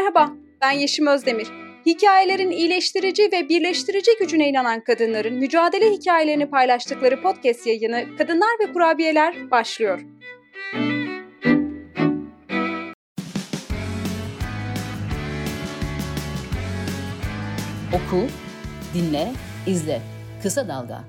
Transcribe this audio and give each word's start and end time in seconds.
Merhaba, 0.00 0.32
ben 0.60 0.70
Yeşim 0.70 1.06
Özdemir. 1.06 1.48
Hikayelerin 1.86 2.50
iyileştirici 2.50 3.22
ve 3.32 3.48
birleştirici 3.48 4.10
gücüne 4.18 4.48
inanan 4.48 4.84
kadınların 4.84 5.34
mücadele 5.34 5.90
hikayelerini 5.90 6.50
paylaştıkları 6.50 7.22
podcast 7.22 7.66
yayını 7.66 8.16
Kadınlar 8.18 8.48
ve 8.60 8.72
Kurabiyeler 8.72 9.50
başlıyor. 9.50 10.00
Oku, 17.94 18.26
dinle, 18.94 19.32
izle. 19.66 20.00
Kısa 20.42 20.68
Dalga. 20.68 21.04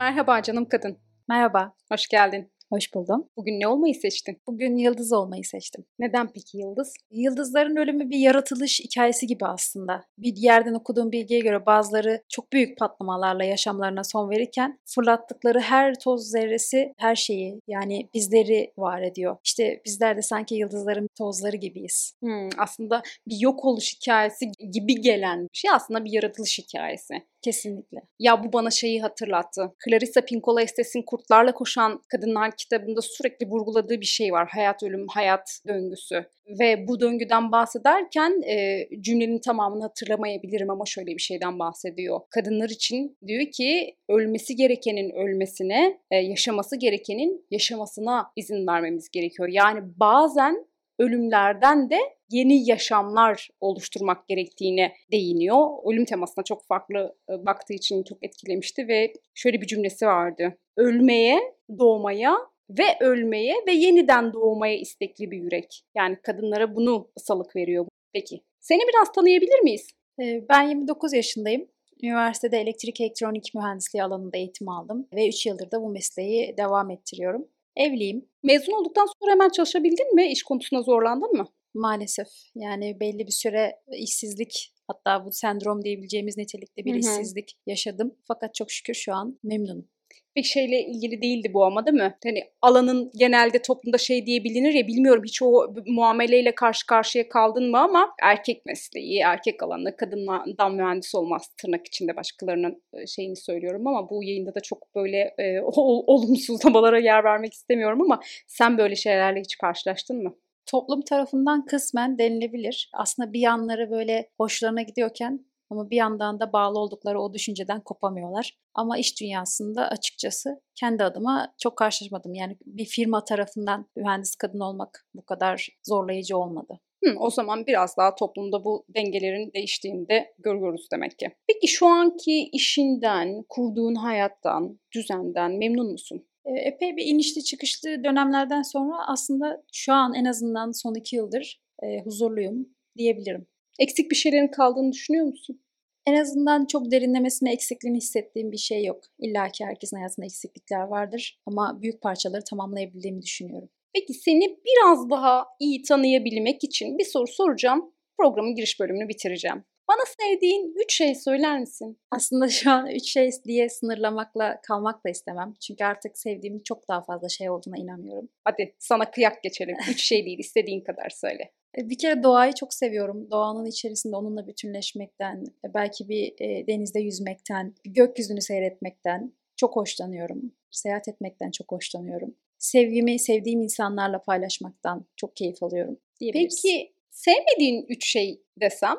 Merhaba 0.00 0.42
canım 0.42 0.68
kadın. 0.68 0.98
Merhaba, 1.28 1.74
Hoş 1.90 2.08
geldin. 2.08 2.51
Hoş 2.72 2.94
buldum. 2.94 3.28
Bugün 3.36 3.60
ne 3.60 3.68
olmayı 3.68 3.94
seçtin? 3.94 4.38
Bugün 4.46 4.76
yıldız 4.76 5.12
olmayı 5.12 5.44
seçtim. 5.44 5.84
Neden 5.98 6.32
peki 6.32 6.58
Yıldız? 6.58 6.94
Yıldızların 7.10 7.76
ölümü 7.76 8.10
bir 8.10 8.18
yaratılış 8.18 8.80
hikayesi 8.80 9.26
gibi 9.26 9.46
aslında. 9.46 10.04
Bir 10.18 10.36
yerden 10.36 10.74
okuduğum 10.74 11.12
bilgiye 11.12 11.40
göre 11.40 11.66
bazıları 11.66 12.22
çok 12.28 12.52
büyük 12.52 12.78
patlamalarla 12.78 13.44
yaşamlarına 13.44 14.04
son 14.04 14.30
verirken 14.30 14.78
fırlattıkları 14.86 15.60
her 15.60 15.94
toz 15.98 16.30
zerresi 16.30 16.92
her 16.98 17.16
şeyi 17.16 17.60
yani 17.68 18.08
bizleri 18.14 18.72
var 18.78 19.02
ediyor. 19.02 19.36
İşte 19.44 19.82
bizler 19.84 20.16
de 20.16 20.22
sanki 20.22 20.54
yıldızların 20.54 21.08
tozları 21.18 21.56
gibiyiz. 21.56 22.12
Hmm, 22.20 22.48
aslında 22.58 23.02
bir 23.28 23.40
yok 23.40 23.64
oluş 23.64 23.96
hikayesi 23.96 24.52
gibi 24.72 25.00
gelen 25.00 25.42
bir 25.42 25.58
şey 25.58 25.70
aslında 25.70 26.04
bir 26.04 26.12
yaratılış 26.12 26.58
hikayesi. 26.58 27.22
Kesinlikle. 27.42 27.98
Ya 28.18 28.44
bu 28.44 28.52
bana 28.52 28.70
şeyi 28.70 29.02
hatırlattı. 29.02 29.72
Clarissa 29.84 30.20
Pinkola 30.20 30.62
Estes'in 30.62 31.02
Kurtlarla 31.02 31.54
Koşan 31.54 32.02
Kadınlar 32.08 32.56
kitabında 32.56 33.00
sürekli 33.02 33.46
vurguladığı 33.46 34.00
bir 34.00 34.06
şey 34.06 34.32
var. 34.32 34.48
Hayat, 34.52 34.82
ölüm, 34.82 35.06
hayat 35.08 35.60
döngüsü. 35.68 36.24
Ve 36.60 36.88
bu 36.88 37.00
döngüden 37.00 37.52
bahsederken 37.52 38.42
e, 38.42 38.88
cümlenin 39.00 39.38
tamamını 39.38 39.82
hatırlamayabilirim 39.82 40.70
ama 40.70 40.84
şöyle 40.86 41.10
bir 41.10 41.22
şeyden 41.22 41.58
bahsediyor. 41.58 42.20
Kadınlar 42.30 42.68
için 42.68 43.18
diyor 43.26 43.50
ki 43.50 43.96
ölmesi 44.08 44.56
gerekenin 44.56 45.10
ölmesine, 45.10 46.00
e, 46.10 46.16
yaşaması 46.16 46.76
gerekenin 46.76 47.46
yaşamasına 47.50 48.30
izin 48.36 48.66
vermemiz 48.66 49.08
gerekiyor. 49.10 49.48
Yani 49.48 49.80
bazen 49.96 50.66
ölümlerden 51.02 51.90
de 51.90 51.98
yeni 52.30 52.68
yaşamlar 52.70 53.48
oluşturmak 53.60 54.28
gerektiğine 54.28 54.92
değiniyor. 55.12 55.68
Ölüm 55.92 56.04
temasına 56.04 56.44
çok 56.44 56.64
farklı 56.66 57.16
e, 57.30 57.46
baktığı 57.46 57.74
için 57.74 58.02
çok 58.02 58.24
etkilemişti 58.24 58.88
ve 58.88 59.12
şöyle 59.34 59.60
bir 59.60 59.66
cümlesi 59.66 60.06
vardı. 60.06 60.58
Ölmeye, 60.76 61.40
doğmaya 61.78 62.36
ve 62.70 62.84
ölmeye 63.00 63.54
ve 63.66 63.72
yeniden 63.72 64.32
doğmaya 64.32 64.78
istekli 64.78 65.30
bir 65.30 65.38
yürek. 65.38 65.82
Yani 65.96 66.16
kadınlara 66.22 66.76
bunu 66.76 67.10
salık 67.16 67.56
veriyor. 67.56 67.86
Peki 68.12 68.40
seni 68.60 68.80
biraz 68.88 69.12
tanıyabilir 69.12 69.60
miyiz? 69.60 69.88
Ee, 70.20 70.42
Ben 70.48 70.68
29 70.68 71.12
yaşındayım. 71.12 71.68
Üniversitede 72.02 72.60
elektrik 72.60 73.00
elektronik 73.00 73.54
mühendisliği 73.54 74.04
alanında 74.04 74.36
eğitim 74.36 74.68
aldım 74.68 75.08
ve 75.14 75.28
3 75.28 75.46
yıldır 75.46 75.70
da 75.70 75.82
bu 75.82 75.88
mesleği 75.88 76.56
devam 76.56 76.90
ettiriyorum. 76.90 77.48
Evliyim 77.76 78.28
Mezun 78.42 78.72
olduktan 78.72 79.06
sonra 79.06 79.32
hemen 79.32 79.48
çalışabildin 79.48 80.14
mi? 80.14 80.32
İş 80.32 80.42
konusunda 80.42 80.82
zorlandın 80.82 81.32
mı? 81.32 81.48
maalesef. 81.74 82.28
Yani 82.54 83.00
belli 83.00 83.26
bir 83.26 83.32
süre 83.32 83.72
işsizlik 83.98 84.74
hatta 84.86 85.24
bu 85.26 85.32
sendrom 85.32 85.84
diyebileceğimiz 85.84 86.36
nitelikte 86.36 86.84
bir 86.84 86.90
Hı 86.90 86.94
hı. 86.94 86.98
işsizlik 86.98 87.54
yaşadım. 87.66 88.14
Fakat 88.28 88.54
çok 88.54 88.70
şükür 88.70 88.94
şu 88.94 89.14
an 89.14 89.38
memnunum. 89.42 89.88
Bir 90.36 90.42
şeyle 90.42 90.80
ilgili 90.86 91.22
değildi 91.22 91.50
bu 91.54 91.64
ama 91.64 91.86
değil 91.86 91.96
mi? 91.96 92.14
Hani 92.24 92.44
alanın 92.62 93.10
genelde 93.16 93.62
toplumda 93.62 93.98
şey 93.98 94.26
diye 94.26 94.44
bilinir 94.44 94.72
ya 94.74 94.86
bilmiyorum 94.86 95.22
hiç 95.26 95.42
o 95.42 95.74
muameleyle 95.86 96.54
karşı 96.54 96.86
karşıya 96.86 97.28
kaldın 97.28 97.70
mı 97.70 97.78
ama 97.78 98.14
erkek 98.22 98.66
mesleği, 98.66 99.20
erkek 99.20 99.62
alanında 99.62 99.96
kadından 99.96 100.74
mühendis 100.74 101.14
olmaz 101.14 101.48
tırnak 101.56 101.86
içinde 101.86 102.16
başkalarının 102.16 102.82
e, 102.94 103.06
şeyini 103.06 103.36
söylüyorum 103.36 103.86
ama 103.86 104.10
bu 104.10 104.24
yayında 104.24 104.54
da 104.54 104.60
çok 104.60 104.94
böyle 104.94 105.34
e, 105.38 105.60
ol- 105.64 106.04
olumsuzlamalara 106.06 106.98
yer 106.98 107.24
vermek 107.24 107.52
istemiyorum 107.52 108.02
ama 108.02 108.20
sen 108.46 108.78
böyle 108.78 108.96
şeylerle 108.96 109.40
hiç 109.40 109.58
karşılaştın 109.58 110.22
mı? 110.22 110.34
Toplum 110.66 111.02
tarafından 111.02 111.66
kısmen 111.66 112.18
denilebilir. 112.18 112.90
Aslında 112.92 113.32
bir 113.32 113.40
yanları 113.40 113.90
böyle 113.90 114.28
hoşlarına 114.38 114.82
gidiyorken 114.82 115.44
ama 115.72 115.90
bir 115.90 115.96
yandan 115.96 116.40
da 116.40 116.52
bağlı 116.52 116.78
oldukları 116.78 117.20
o 117.20 117.34
düşünceden 117.34 117.80
kopamıyorlar. 117.80 118.56
Ama 118.74 118.98
iş 118.98 119.20
dünyasında 119.20 119.88
açıkçası 119.88 120.60
kendi 120.74 121.04
adıma 121.04 121.54
çok 121.62 121.76
karşılaşmadım. 121.76 122.34
Yani 122.34 122.56
bir 122.66 122.84
firma 122.84 123.24
tarafından 123.24 123.86
mühendis 123.96 124.36
kadın 124.36 124.60
olmak 124.60 125.06
bu 125.14 125.24
kadar 125.24 125.68
zorlayıcı 125.82 126.36
olmadı. 126.36 126.80
Hı, 127.04 127.14
o 127.18 127.30
zaman 127.30 127.66
biraz 127.66 127.96
daha 127.96 128.14
toplumda 128.14 128.64
bu 128.64 128.84
dengelerin 128.88 129.52
değiştiğini 129.54 130.08
de 130.08 130.34
görüyoruz 130.38 130.88
demek 130.92 131.18
ki. 131.18 131.30
Peki 131.48 131.68
şu 131.68 131.86
anki 131.86 132.48
işinden, 132.52 133.44
kurduğun 133.48 133.94
hayattan, 133.94 134.78
düzenden 134.94 135.52
memnun 135.58 135.92
musun? 135.92 136.26
E, 136.44 136.52
Epey 136.52 136.96
bir 136.96 137.06
inişli 137.06 137.44
çıkışlı 137.44 138.04
dönemlerden 138.04 138.62
sonra 138.62 138.94
aslında 139.08 139.62
şu 139.72 139.92
an 139.92 140.14
en 140.14 140.24
azından 140.24 140.72
son 140.72 140.94
iki 140.94 141.16
yıldır 141.16 141.62
e, 141.82 142.04
huzurluyum 142.04 142.68
diyebilirim. 142.96 143.46
Eksik 143.78 144.10
bir 144.10 144.16
şeylerin 144.16 144.48
kaldığını 144.48 144.92
düşünüyor 144.92 145.26
musun? 145.26 145.61
En 146.06 146.14
azından 146.14 146.66
çok 146.66 146.90
derinlemesine 146.90 147.52
eksikliğini 147.52 147.96
hissettiğim 147.96 148.52
bir 148.52 148.56
şey 148.56 148.84
yok. 148.84 149.04
İlla 149.18 149.48
ki 149.48 149.64
herkesin 149.64 149.96
hayatında 149.96 150.26
eksiklikler 150.26 150.82
vardır 150.82 151.40
ama 151.46 151.78
büyük 151.82 152.00
parçaları 152.00 152.44
tamamlayabildiğimi 152.44 153.22
düşünüyorum. 153.22 153.68
Peki 153.94 154.14
seni 154.14 154.58
biraz 154.64 155.10
daha 155.10 155.46
iyi 155.60 155.82
tanıyabilmek 155.82 156.64
için 156.64 156.98
bir 156.98 157.04
soru 157.04 157.26
soracağım. 157.26 157.92
Programın 158.18 158.54
giriş 158.54 158.80
bölümünü 158.80 159.08
bitireceğim. 159.08 159.64
Bana 159.88 160.04
sevdiğin 160.20 160.74
üç 160.84 160.94
şey 160.94 161.14
söyler 161.14 161.60
misin? 161.60 161.98
Aslında 162.10 162.48
şu 162.48 162.70
an 162.70 162.86
üç 162.86 163.12
şey 163.12 163.30
diye 163.44 163.68
sınırlamakla 163.68 164.60
kalmak 164.62 165.06
da 165.06 165.10
istemem. 165.10 165.54
Çünkü 165.60 165.84
artık 165.84 166.18
sevdiğim 166.18 166.62
çok 166.62 166.88
daha 166.88 167.02
fazla 167.02 167.28
şey 167.28 167.50
olduğuna 167.50 167.76
inanıyorum. 167.78 168.28
Hadi 168.44 168.74
sana 168.78 169.10
kıyak 169.10 169.42
geçelim. 169.42 169.76
Üç 169.90 170.02
şey 170.02 170.26
değil 170.26 170.38
istediğin 170.38 170.80
kadar 170.80 171.10
söyle. 171.10 171.52
E, 171.78 171.88
Bir 171.90 171.98
kere 171.98 172.22
doğayı 172.22 172.52
çok 172.52 172.74
seviyorum. 172.74 173.30
Doğanın 173.30 173.66
içerisinde 173.66 174.16
onunla 174.16 174.46
bütünleşmekten, 174.46 175.44
e, 175.64 175.74
belki 175.74 176.08
bir 176.08 176.34
e, 176.40 176.66
denizde 176.66 177.00
yüzmekten, 177.00 177.74
gökyüzünü 177.84 178.40
seyretmekten 178.40 179.32
çok 179.56 179.76
hoşlanıyorum. 179.76 180.52
Seyahat 180.70 181.08
etmekten 181.08 181.50
çok 181.50 181.72
hoşlanıyorum. 181.72 182.34
Sevgimi 182.58 183.18
sevdiğim 183.18 183.62
insanlarla 183.62 184.22
paylaşmaktan 184.22 185.06
çok 185.16 185.36
keyif 185.36 185.62
alıyorum. 185.62 185.98
Peki 186.32 186.92
sevmediğin 187.10 187.86
üç 187.88 188.06
şey 188.06 188.42
desem? 188.60 188.96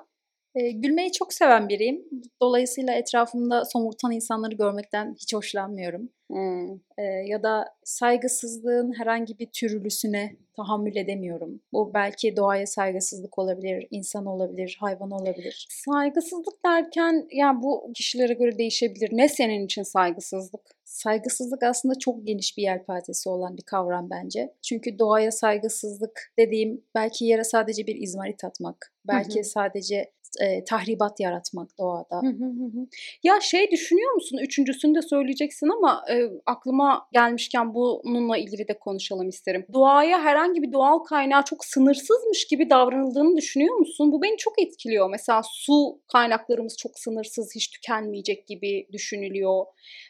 E, 0.56 0.72
gülmeyi 0.72 1.12
çok 1.12 1.34
seven 1.34 1.70
biriyim. 1.70 2.06
Dolayısıyla 2.42 2.94
etrafımda 2.94 3.66
somurtan 3.66 4.12
insanları 4.12 4.56
görmekten 4.56 5.16
hiç 5.20 5.34
hoşlanmıyorum. 5.34 6.10
Hmm. 6.32 6.74
E, 6.98 7.04
ya 7.28 7.44
da 7.44 7.66
saygısızlığın 7.84 8.94
herhangi 9.00 9.40
bir 9.40 9.46
türlüsüne 9.46 10.36
tahammül 10.56 10.96
edemiyorum. 10.96 11.62
Bu 11.74 11.94
belki 11.94 12.38
doğaya 12.38 12.68
saygısızlık 12.68 13.40
olabilir, 13.40 13.88
insan 13.92 14.26
olabilir, 14.26 14.78
hayvan 14.80 15.12
olabilir. 15.12 15.68
Saygısızlık 15.70 16.66
derken 16.66 17.28
yani 17.32 17.64
bu 17.64 17.92
kişilere 17.96 18.34
göre 18.34 18.58
değişebilir. 18.58 19.10
Ne 19.12 19.30
senin 19.30 19.66
için 19.66 19.84
saygısızlık? 19.84 20.62
Saygısızlık 20.86 21.64
aslında 21.64 22.00
çok 22.00 22.28
geniş 22.28 22.58
bir 22.58 22.64
yelpazesi 22.64 23.30
olan 23.30 23.58
bir 23.58 23.64
kavram 23.64 24.10
bence. 24.10 24.54
Çünkü 24.62 25.00
doğaya 25.00 25.32
saygısızlık 25.32 26.34
dediğim 26.40 26.84
belki 26.96 27.26
yere 27.26 27.44
sadece 27.44 27.88
bir 27.88 27.96
izmarit 27.96 28.44
atmak, 28.44 28.94
belki 29.08 29.40
hı. 29.40 29.44
sadece 29.44 30.12
e, 30.42 30.64
tahribat 30.64 31.20
yaratmak 31.20 31.78
doğada. 31.78 32.22
Hı 32.22 32.28
hı 32.28 32.46
hı. 32.46 32.88
Ya 33.24 33.40
şey 33.42 33.72
düşünüyor 33.72 34.14
musun? 34.14 34.40
Üçüncüsünü 34.42 34.96
de 34.96 35.02
söyleyeceksin 35.02 35.68
ama 35.68 36.04
e, 36.12 36.16
aklıma 36.46 37.08
gelmişken 37.14 37.74
bununla 37.74 38.38
ilgili 38.38 38.68
de 38.68 38.80
konuşalım 38.80 39.30
isterim. 39.30 39.66
Doğaya 39.74 40.24
herhangi 40.24 40.62
bir 40.62 40.72
doğal 40.72 41.00
kaynağı 41.00 41.44
çok 41.44 41.66
sınırsızmış 41.66 42.48
gibi 42.48 42.70
davranıldığını 42.70 43.38
düşünüyor 43.38 43.76
musun? 43.76 44.12
Bu 44.12 44.22
beni 44.22 44.38
çok 44.38 44.62
etkiliyor. 44.62 45.10
Mesela 45.10 45.42
su 45.44 46.00
kaynaklarımız 46.12 46.78
çok 46.78 47.00
sınırsız, 47.00 47.56
hiç 47.56 47.70
tükenmeyecek 47.70 48.48
gibi 48.48 48.88
düşünülüyor. 48.92 49.66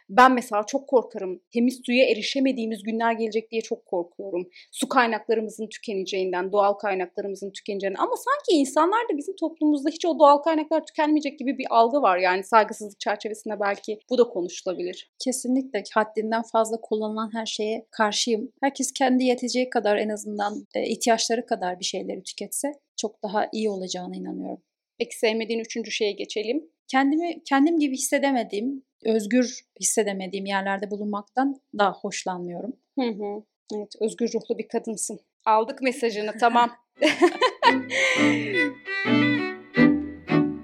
Ben 0.09 0.31
mesela 0.31 0.63
çok 0.68 0.88
korkarım. 0.88 1.42
Temiz 1.53 1.81
suya 1.86 2.06
erişemediğimiz 2.06 2.83
günler 2.83 3.13
gelecek 3.13 3.51
diye 3.51 3.62
çok 3.62 3.86
korkuyorum. 3.86 4.50
Su 4.71 4.89
kaynaklarımızın 4.89 5.68
tükeneceğinden, 5.68 6.51
doğal 6.51 6.74
kaynaklarımızın 6.74 7.51
tükeneceğinden. 7.51 8.00
Ama 8.00 8.15
sanki 8.15 8.59
insanlar 8.59 9.09
da 9.13 9.18
bizim 9.18 9.36
toplumumuzda 9.36 9.89
hiç 9.89 10.06
o 10.06 10.12
doğal 10.19 10.38
kaynaklar 10.38 10.86
tükenmeyecek 10.86 11.39
gibi 11.39 11.57
bir 11.57 11.65
algı 11.69 12.01
var. 12.01 12.18
Yani 12.18 12.44
saygısızlık 12.44 13.00
çerçevesinde 13.00 13.60
belki 13.60 14.00
bu 14.10 14.18
da 14.18 14.24
konuşulabilir. 14.24 15.12
Kesinlikle 15.19 15.83
haddinden 15.94 16.42
fazla 16.42 16.81
kullanılan 16.81 17.33
her 17.33 17.45
şeye 17.45 17.86
karşıyım. 17.92 18.51
Herkes 18.62 18.92
kendi 18.92 19.24
yeteceği 19.24 19.69
kadar 19.69 19.98
en 19.98 20.10
azından 20.10 20.68
e, 20.75 20.88
ihtiyaçları 20.88 21.45
kadar 21.45 21.80
bir 21.80 21.86
şeyleri 21.86 22.24
tüketse 22.24 22.71
çok 22.98 23.24
daha 23.24 23.50
iyi 23.51 23.69
olacağına 23.69 24.15
inanıyorum. 24.15 24.62
Peki 24.98 25.19
sevmediğin 25.19 25.60
üçüncü 25.60 25.92
şeye 25.92 26.12
geçelim. 26.12 26.69
Kendimi 26.88 27.44
kendim 27.44 27.80
gibi 27.80 27.94
hissedemediğim, 27.94 28.83
özgür 29.06 29.62
hissedemediğim 29.80 30.45
yerlerde 30.45 30.92
bulunmaktan 30.92 31.56
da 31.80 31.92
hoşlanmıyorum. 31.92 32.74
Hı 33.00 33.06
hı. 33.06 33.44
Evet, 33.75 33.94
özgür 34.00 34.33
ruhlu 34.33 34.57
bir 34.57 34.68
kadınsın. 34.68 35.19
Aldık 35.45 35.81
mesajını 35.81 36.31
tamam. 36.39 36.71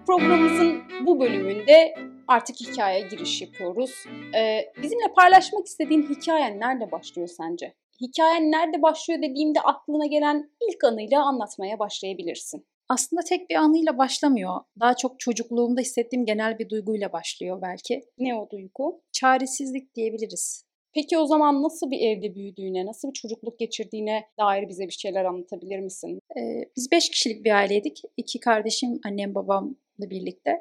Programımızın 0.10 0.82
bu 1.06 1.20
bölümünde 1.20 1.94
artık 2.28 2.56
hikayeye 2.62 3.08
giriş 3.08 3.42
yapıyoruz. 3.42 3.92
Ee, 4.36 4.66
bizimle 4.84 5.14
paylaşmak 5.16 5.68
istediğin 5.68 6.10
hikayen 6.10 6.60
nerede 6.60 6.92
başlıyor 6.92 7.28
sence? 7.28 7.74
Hikayen 8.02 8.52
nerede 8.52 8.82
başlıyor 8.82 9.22
dediğimde 9.22 9.62
aklına 9.62 10.06
gelen 10.06 10.52
ilk 10.70 10.84
anıyla 10.84 11.24
anlatmaya 11.24 11.80
başlayabilirsin. 11.80 12.66
Aslında 12.88 13.22
tek 13.22 13.50
bir 13.50 13.56
anıyla 13.56 13.98
başlamıyor. 13.98 14.60
Daha 14.80 14.96
çok 14.96 15.20
çocukluğumda 15.20 15.82
hissettiğim 15.82 16.26
genel 16.26 16.60
bir 16.60 16.70
duyguyla 16.70 17.14
başlıyor 17.14 17.62
belki. 17.62 18.02
Ne 18.18 18.36
o 18.36 18.50
duygu? 18.50 19.02
Çaresizlik 19.12 19.96
diyebiliriz. 19.96 20.66
Peki 20.94 21.18
o 21.18 21.26
zaman 21.26 21.64
nasıl 21.64 21.92
bir 21.92 22.00
evde 22.00 22.36
büyüdüğüne, 22.36 22.86
nasıl 22.86 23.08
bir 23.08 23.14
çocukluk 23.14 23.60
geçirdiğine 23.60 24.26
dair 24.40 24.70
bize 24.70 24.88
bir 24.88 24.98
şeyler 25.02 25.26
anlatabilir 25.26 25.80
misin? 25.80 26.20
Ee, 26.38 26.66
biz 26.76 26.92
beş 26.92 27.10
kişilik 27.10 27.46
bir 27.46 27.52
aileydik. 27.52 28.02
İki 28.18 28.40
kardeşim, 28.40 29.00
annem, 29.06 29.36
babamla 29.36 29.76
birlikte. 30.02 30.52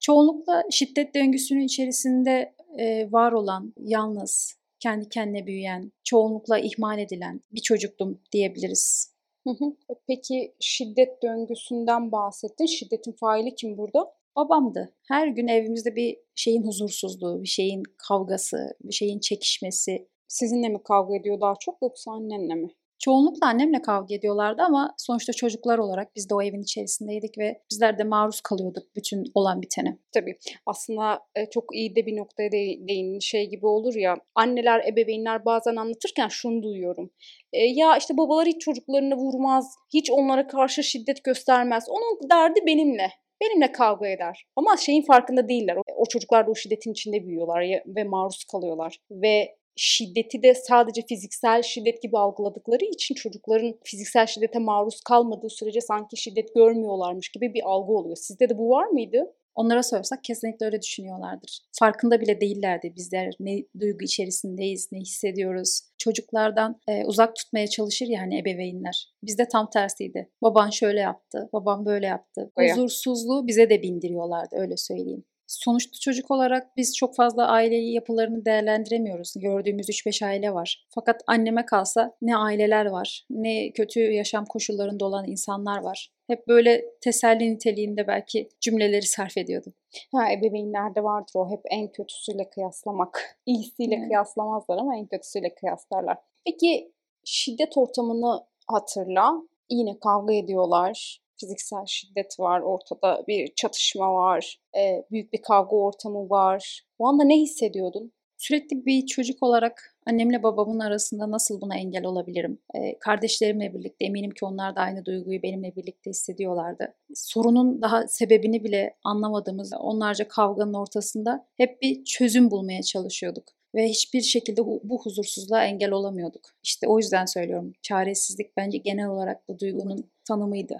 Çoğunlukla 0.00 0.62
şiddet 0.70 1.14
döngüsünün 1.14 1.64
içerisinde 1.64 2.54
e, 2.78 3.12
var 3.12 3.32
olan, 3.32 3.74
yalnız, 3.80 4.58
kendi 4.80 5.08
kendine 5.08 5.46
büyüyen, 5.46 5.92
çoğunlukla 6.04 6.58
ihmal 6.58 6.98
edilen 6.98 7.40
bir 7.52 7.60
çocuktum 7.60 8.20
diyebiliriz. 8.32 9.14
Hı 9.46 9.50
hı. 9.50 9.64
E, 9.90 9.94
Peki 10.06 10.54
şiddet 10.60 11.22
döngüsünden 11.22 12.12
bahsettin. 12.12 12.66
Şiddetin 12.66 13.12
faili 13.12 13.54
kim 13.54 13.78
burada? 13.78 14.12
Babamdı. 14.36 14.94
Her 15.08 15.28
gün 15.28 15.48
evimizde 15.48 15.96
bir 15.96 16.18
şeyin 16.34 16.62
huzursuzluğu, 16.62 17.42
bir 17.42 17.48
şeyin 17.48 17.82
kavgası, 18.08 18.76
bir 18.84 18.94
şeyin 18.94 19.18
çekişmesi. 19.18 20.08
Sizinle 20.28 20.68
mi 20.68 20.78
kavga 20.84 21.16
ediyor 21.16 21.40
daha 21.40 21.54
çok 21.60 21.82
yoksa 21.82 22.12
annenle 22.12 22.54
mi? 22.54 22.68
Çoğunlukla 22.98 23.46
annemle 23.46 23.82
kavga 23.82 24.14
ediyorlardı 24.14 24.62
ama 24.62 24.94
sonuçta 24.98 25.32
çocuklar 25.32 25.78
olarak 25.78 26.16
biz 26.16 26.30
de 26.30 26.34
o 26.34 26.42
evin 26.42 26.62
içerisindeydik 26.62 27.38
ve 27.38 27.62
bizler 27.70 27.98
de 27.98 28.04
maruz 28.04 28.40
kalıyorduk 28.40 28.96
bütün 28.96 29.24
olan 29.34 29.62
bitene. 29.62 29.98
Tabii 30.14 30.38
aslında 30.66 31.20
e, 31.36 31.46
çok 31.50 31.64
iyi 31.74 31.96
de 31.96 32.06
bir 32.06 32.16
noktaya 32.16 32.52
de- 32.52 32.88
değindin. 32.88 33.18
Şey 33.18 33.50
gibi 33.50 33.66
olur 33.66 33.94
ya 33.94 34.16
anneler, 34.34 34.84
ebeveynler 34.88 35.44
bazen 35.44 35.76
anlatırken 35.76 36.28
şunu 36.28 36.62
duyuyorum. 36.62 37.10
E, 37.52 37.66
ya 37.66 37.96
işte 37.96 38.16
babalar 38.16 38.46
hiç 38.46 38.60
çocuklarını 38.60 39.14
vurmaz, 39.14 39.74
hiç 39.94 40.10
onlara 40.10 40.46
karşı 40.46 40.82
şiddet 40.82 41.24
göstermez. 41.24 41.84
Onun 41.88 42.30
derdi 42.30 42.60
benimle. 42.66 43.10
Benimle 43.42 43.72
kavga 43.72 44.08
eder. 44.08 44.46
Ama 44.56 44.76
şeyin 44.76 45.02
farkında 45.02 45.48
değiller. 45.48 45.76
O, 45.96 46.06
çocuklar 46.08 46.46
da 46.46 46.50
o 46.50 46.54
şiddetin 46.54 46.92
içinde 46.92 47.24
büyüyorlar 47.26 47.82
ve 47.86 48.04
maruz 48.04 48.44
kalıyorlar. 48.44 48.98
Ve 49.10 49.56
şiddeti 49.76 50.42
de 50.42 50.54
sadece 50.54 51.02
fiziksel 51.02 51.62
şiddet 51.62 52.02
gibi 52.02 52.18
algıladıkları 52.18 52.84
için 52.84 53.14
çocukların 53.14 53.74
fiziksel 53.84 54.26
şiddete 54.26 54.58
maruz 54.58 55.00
kalmadığı 55.00 55.50
sürece 55.50 55.80
sanki 55.80 56.16
şiddet 56.16 56.54
görmüyorlarmış 56.54 57.28
gibi 57.28 57.54
bir 57.54 57.62
algı 57.64 57.92
oluyor. 57.92 58.16
Sizde 58.16 58.48
de 58.48 58.58
bu 58.58 58.70
var 58.70 58.86
mıydı? 58.86 59.32
Onlara 59.54 59.82
sorsak 59.82 60.24
kesinlikle 60.24 60.66
öyle 60.66 60.82
düşünüyorlardır. 60.82 61.60
Farkında 61.78 62.20
bile 62.20 62.40
değillerdi 62.40 62.92
bizler 62.96 63.34
ne 63.40 63.64
duygu 63.80 64.04
içerisindeyiz, 64.04 64.88
ne 64.92 64.98
hissediyoruz. 64.98 65.80
Çocuklardan 65.98 66.80
e, 66.88 67.04
uzak 67.04 67.36
tutmaya 67.36 67.66
çalışır 67.66 68.06
ya 68.06 68.20
hani 68.20 68.38
ebeveynler. 68.38 69.12
Bizde 69.22 69.48
tam 69.48 69.70
tersiydi. 69.70 70.30
Baban 70.42 70.70
şöyle 70.70 71.00
yaptı, 71.00 71.48
babam 71.52 71.86
böyle 71.86 72.06
yaptı. 72.06 72.50
Huzursuzluğu 72.74 73.46
bize 73.46 73.70
de 73.70 73.82
bindiriyorlardı 73.82 74.56
öyle 74.58 74.76
söyleyeyim. 74.76 75.24
Sonuçta 75.46 75.98
çocuk 76.00 76.30
olarak 76.30 76.76
biz 76.76 76.96
çok 76.96 77.16
fazla 77.16 77.46
aileyi 77.46 77.92
yapılarını 77.94 78.44
değerlendiremiyoruz. 78.44 79.34
Gördüğümüz 79.36 79.88
3-5 79.88 80.26
aile 80.26 80.54
var. 80.54 80.86
Fakat 80.94 81.22
anneme 81.26 81.66
kalsa 81.66 82.16
ne 82.22 82.36
aileler 82.36 82.86
var, 82.86 83.26
ne 83.30 83.72
kötü 83.72 84.00
yaşam 84.00 84.44
koşullarında 84.44 85.04
olan 85.04 85.28
insanlar 85.28 85.78
var. 85.82 86.10
Hep 86.26 86.48
böyle 86.48 86.84
teselli 87.00 87.54
niteliğinde 87.54 88.06
belki 88.06 88.48
cümleleri 88.60 89.06
sarf 89.06 89.36
ediyordum. 89.38 89.74
Ha 90.12 90.32
ebeveynlerde 90.32 91.02
vardır 91.04 91.32
o 91.34 91.50
hep 91.50 91.60
en 91.70 91.92
kötüsüyle 91.92 92.50
kıyaslamak. 92.50 93.38
İyisiyle 93.46 93.94
Evet. 93.94 94.08
kıyaslamazlar 94.08 94.78
ama 94.78 94.96
en 94.96 95.06
kötüsüyle 95.06 95.54
kıyaslarlar. 95.54 96.16
Peki 96.44 96.92
şiddet 97.24 97.76
ortamını 97.76 98.40
hatırla. 98.66 99.32
Yine 99.70 99.98
kavga 99.98 100.34
ediyorlar. 100.34 101.20
Fiziksel 101.40 101.86
şiddet 101.86 102.40
var, 102.40 102.60
ortada 102.60 103.24
bir 103.28 103.54
çatışma 103.56 104.14
var, 104.14 104.60
e, 104.76 105.04
büyük 105.10 105.32
bir 105.32 105.42
kavga 105.42 105.76
ortamı 105.76 106.30
var. 106.30 106.82
O 106.98 107.06
anda 107.06 107.24
ne 107.24 107.36
hissediyordun? 107.36 108.12
Sürekli 108.38 108.86
bir 108.86 109.06
çocuk 109.06 109.42
olarak 109.42 109.96
annemle 110.06 110.42
babamın 110.42 110.80
arasında 110.80 111.30
nasıl 111.30 111.60
buna 111.60 111.76
engel 111.76 112.04
olabilirim? 112.04 112.58
Ee, 112.74 112.98
kardeşlerimle 112.98 113.74
birlikte 113.74 114.04
eminim 114.04 114.30
ki 114.30 114.44
onlar 114.44 114.76
da 114.76 114.80
aynı 114.80 115.04
duyguyu 115.04 115.42
benimle 115.42 115.76
birlikte 115.76 116.10
hissediyorlardı. 116.10 116.94
Sorunun 117.14 117.82
daha 117.82 118.08
sebebini 118.08 118.64
bile 118.64 118.96
anlamadığımız 119.04 119.72
onlarca 119.80 120.28
kavganın 120.28 120.74
ortasında 120.74 121.46
hep 121.56 121.82
bir 121.82 122.04
çözüm 122.04 122.50
bulmaya 122.50 122.82
çalışıyorduk. 122.82 123.44
Ve 123.74 123.88
hiçbir 123.88 124.20
şekilde 124.20 124.66
bu, 124.66 124.80
bu 124.84 125.02
huzursuzluğa 125.02 125.64
engel 125.64 125.90
olamıyorduk. 125.90 126.42
İşte 126.62 126.88
o 126.88 126.98
yüzden 126.98 127.24
söylüyorum. 127.24 127.72
Çaresizlik 127.82 128.56
bence 128.56 128.78
genel 128.78 129.08
olarak 129.08 129.48
bu 129.48 129.58
duygunun 129.58 130.10
tanımıydı. 130.28 130.78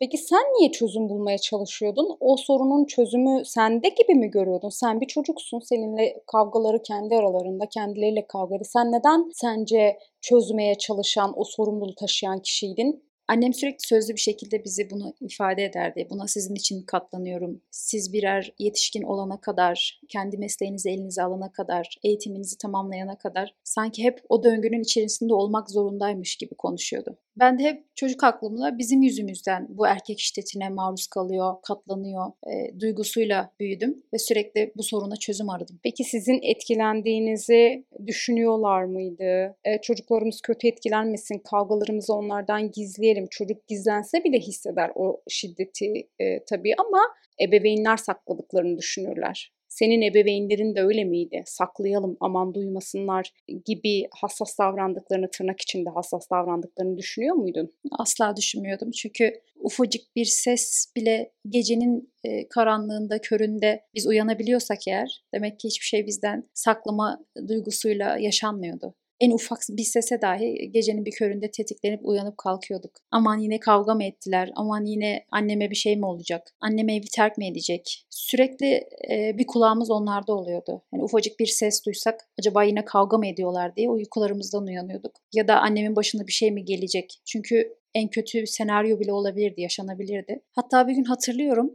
Peki 0.00 0.18
sen 0.18 0.42
niye 0.42 0.72
çözüm 0.72 1.08
bulmaya 1.08 1.38
çalışıyordun? 1.38 2.16
O 2.20 2.36
sorunun 2.36 2.84
çözümü 2.84 3.44
sende 3.44 3.88
gibi 3.88 4.14
mi 4.14 4.30
görüyordun? 4.30 4.68
Sen 4.68 5.00
bir 5.00 5.06
çocuksun. 5.06 5.60
Seninle 5.60 6.22
kavgaları 6.26 6.82
kendi 6.82 7.16
aralarında, 7.16 7.68
kendileriyle 7.68 8.26
kavgaları. 8.26 8.64
Sen 8.64 8.92
neden 8.92 9.30
sence 9.32 9.98
çözmeye 10.20 10.74
çalışan, 10.74 11.32
o 11.36 11.44
sorumluluğu 11.44 11.94
taşıyan 11.94 12.40
kişiydin? 12.40 13.04
Annem 13.28 13.54
sürekli 13.54 13.86
sözlü 13.88 14.14
bir 14.14 14.20
şekilde 14.20 14.64
bize 14.64 14.90
bunu 14.90 15.14
ifade 15.20 15.64
ederdi. 15.64 16.06
Buna 16.10 16.26
sizin 16.26 16.54
için 16.54 16.82
katlanıyorum. 16.82 17.62
Siz 17.70 18.12
birer 18.12 18.54
yetişkin 18.58 19.02
olana 19.02 19.40
kadar, 19.40 20.00
kendi 20.08 20.38
mesleğinizi 20.38 20.90
elinize 20.90 21.22
alana 21.22 21.52
kadar, 21.52 21.98
eğitiminizi 22.04 22.58
tamamlayana 22.58 23.18
kadar 23.18 23.54
sanki 23.64 24.04
hep 24.04 24.20
o 24.28 24.44
döngünün 24.44 24.82
içerisinde 24.82 25.34
olmak 25.34 25.70
zorundaymış 25.70 26.36
gibi 26.36 26.54
konuşuyordu. 26.54 27.18
Ben 27.36 27.58
de 27.58 27.62
hep 27.62 27.96
çocuk 27.96 28.24
aklımla 28.24 28.78
bizim 28.78 29.02
yüzümüzden 29.02 29.66
bu 29.68 29.86
erkek 29.86 30.20
şiddetine 30.20 30.68
maruz 30.68 31.06
kalıyor, 31.06 31.54
katlanıyor 31.62 32.26
e, 32.46 32.80
duygusuyla 32.80 33.50
büyüdüm 33.60 34.02
ve 34.12 34.18
sürekli 34.18 34.72
bu 34.76 34.82
soruna 34.82 35.16
çözüm 35.16 35.50
aradım. 35.50 35.80
Peki 35.82 36.04
sizin 36.04 36.40
etkilendiğinizi 36.42 37.84
düşünüyorlar 38.06 38.84
mıydı? 38.84 39.56
E, 39.64 39.80
çocuklarımız 39.82 40.40
kötü 40.40 40.68
etkilenmesin, 40.68 41.38
kavgalarımızı 41.38 42.14
onlardan 42.14 42.70
gizleyelim. 42.70 43.26
Çocuk 43.30 43.68
gizlense 43.68 44.24
bile 44.24 44.38
hisseder 44.38 44.90
o 44.94 45.20
şiddeti 45.28 46.08
e, 46.18 46.44
tabii 46.44 46.74
ama 46.78 47.00
ebeveynler 47.40 47.96
sakladıklarını 47.96 48.78
düşünürler. 48.78 49.53
Senin 49.74 50.02
ebeveynlerin 50.02 50.74
de 50.74 50.80
öyle 50.82 51.04
miydi? 51.04 51.42
Saklayalım, 51.46 52.16
aman 52.20 52.54
duymasınlar 52.54 53.32
gibi 53.64 54.08
hassas 54.20 54.58
davrandıklarını, 54.58 55.30
tırnak 55.30 55.60
içinde 55.60 55.90
hassas 55.90 56.30
davrandıklarını 56.30 56.98
düşünüyor 56.98 57.34
muydun? 57.34 57.72
Asla 57.98 58.36
düşünmüyordum 58.36 58.90
çünkü 58.90 59.40
ufacık 59.56 60.16
bir 60.16 60.24
ses 60.24 60.92
bile 60.96 61.32
gecenin 61.48 62.12
e, 62.24 62.48
karanlığında, 62.48 63.20
köründe 63.20 63.84
biz 63.94 64.06
uyanabiliyorsak 64.06 64.88
eğer 64.88 65.24
demek 65.34 65.60
ki 65.60 65.68
hiçbir 65.68 65.86
şey 65.86 66.06
bizden 66.06 66.48
saklama 66.54 67.24
duygusuyla 67.48 68.18
yaşanmıyordu. 68.18 68.94
En 69.20 69.30
ufak 69.30 69.58
bir 69.70 69.82
sese 69.82 70.22
dahi 70.22 70.72
gecenin 70.72 71.04
bir 71.04 71.10
köründe 71.10 71.50
tetiklenip 71.50 72.00
uyanıp 72.02 72.38
kalkıyorduk. 72.38 72.90
Aman 73.10 73.38
yine 73.38 73.60
kavga 73.60 73.94
mı 73.94 74.04
ettiler? 74.04 74.50
Aman 74.56 74.84
yine 74.84 75.24
anneme 75.30 75.70
bir 75.70 75.76
şey 75.76 75.96
mi 75.96 76.06
olacak? 76.06 76.54
Annem 76.60 76.88
evi 76.88 77.06
terk 77.14 77.38
mi 77.38 77.48
edecek? 77.48 78.06
Sürekli 78.10 78.66
e, 79.10 79.38
bir 79.38 79.46
kulağımız 79.46 79.90
onlarda 79.90 80.32
oluyordu. 80.32 80.82
Yani 80.92 81.04
ufacık 81.04 81.40
bir 81.40 81.46
ses 81.46 81.86
duysak 81.86 82.28
acaba 82.38 82.64
yine 82.64 82.84
kavga 82.84 83.18
mı 83.18 83.26
ediyorlar 83.26 83.76
diye 83.76 83.90
uykularımızdan 83.90 84.66
uyanıyorduk. 84.66 85.12
Ya 85.32 85.48
da 85.48 85.60
annemin 85.60 85.96
başına 85.96 86.26
bir 86.26 86.32
şey 86.32 86.50
mi 86.50 86.64
gelecek? 86.64 87.20
Çünkü 87.24 87.74
en 87.94 88.08
kötü 88.08 88.46
senaryo 88.46 89.00
bile 89.00 89.12
olabilirdi, 89.12 89.60
yaşanabilirdi. 89.60 90.40
Hatta 90.52 90.88
bir 90.88 90.94
gün 90.94 91.04
hatırlıyorum 91.04 91.72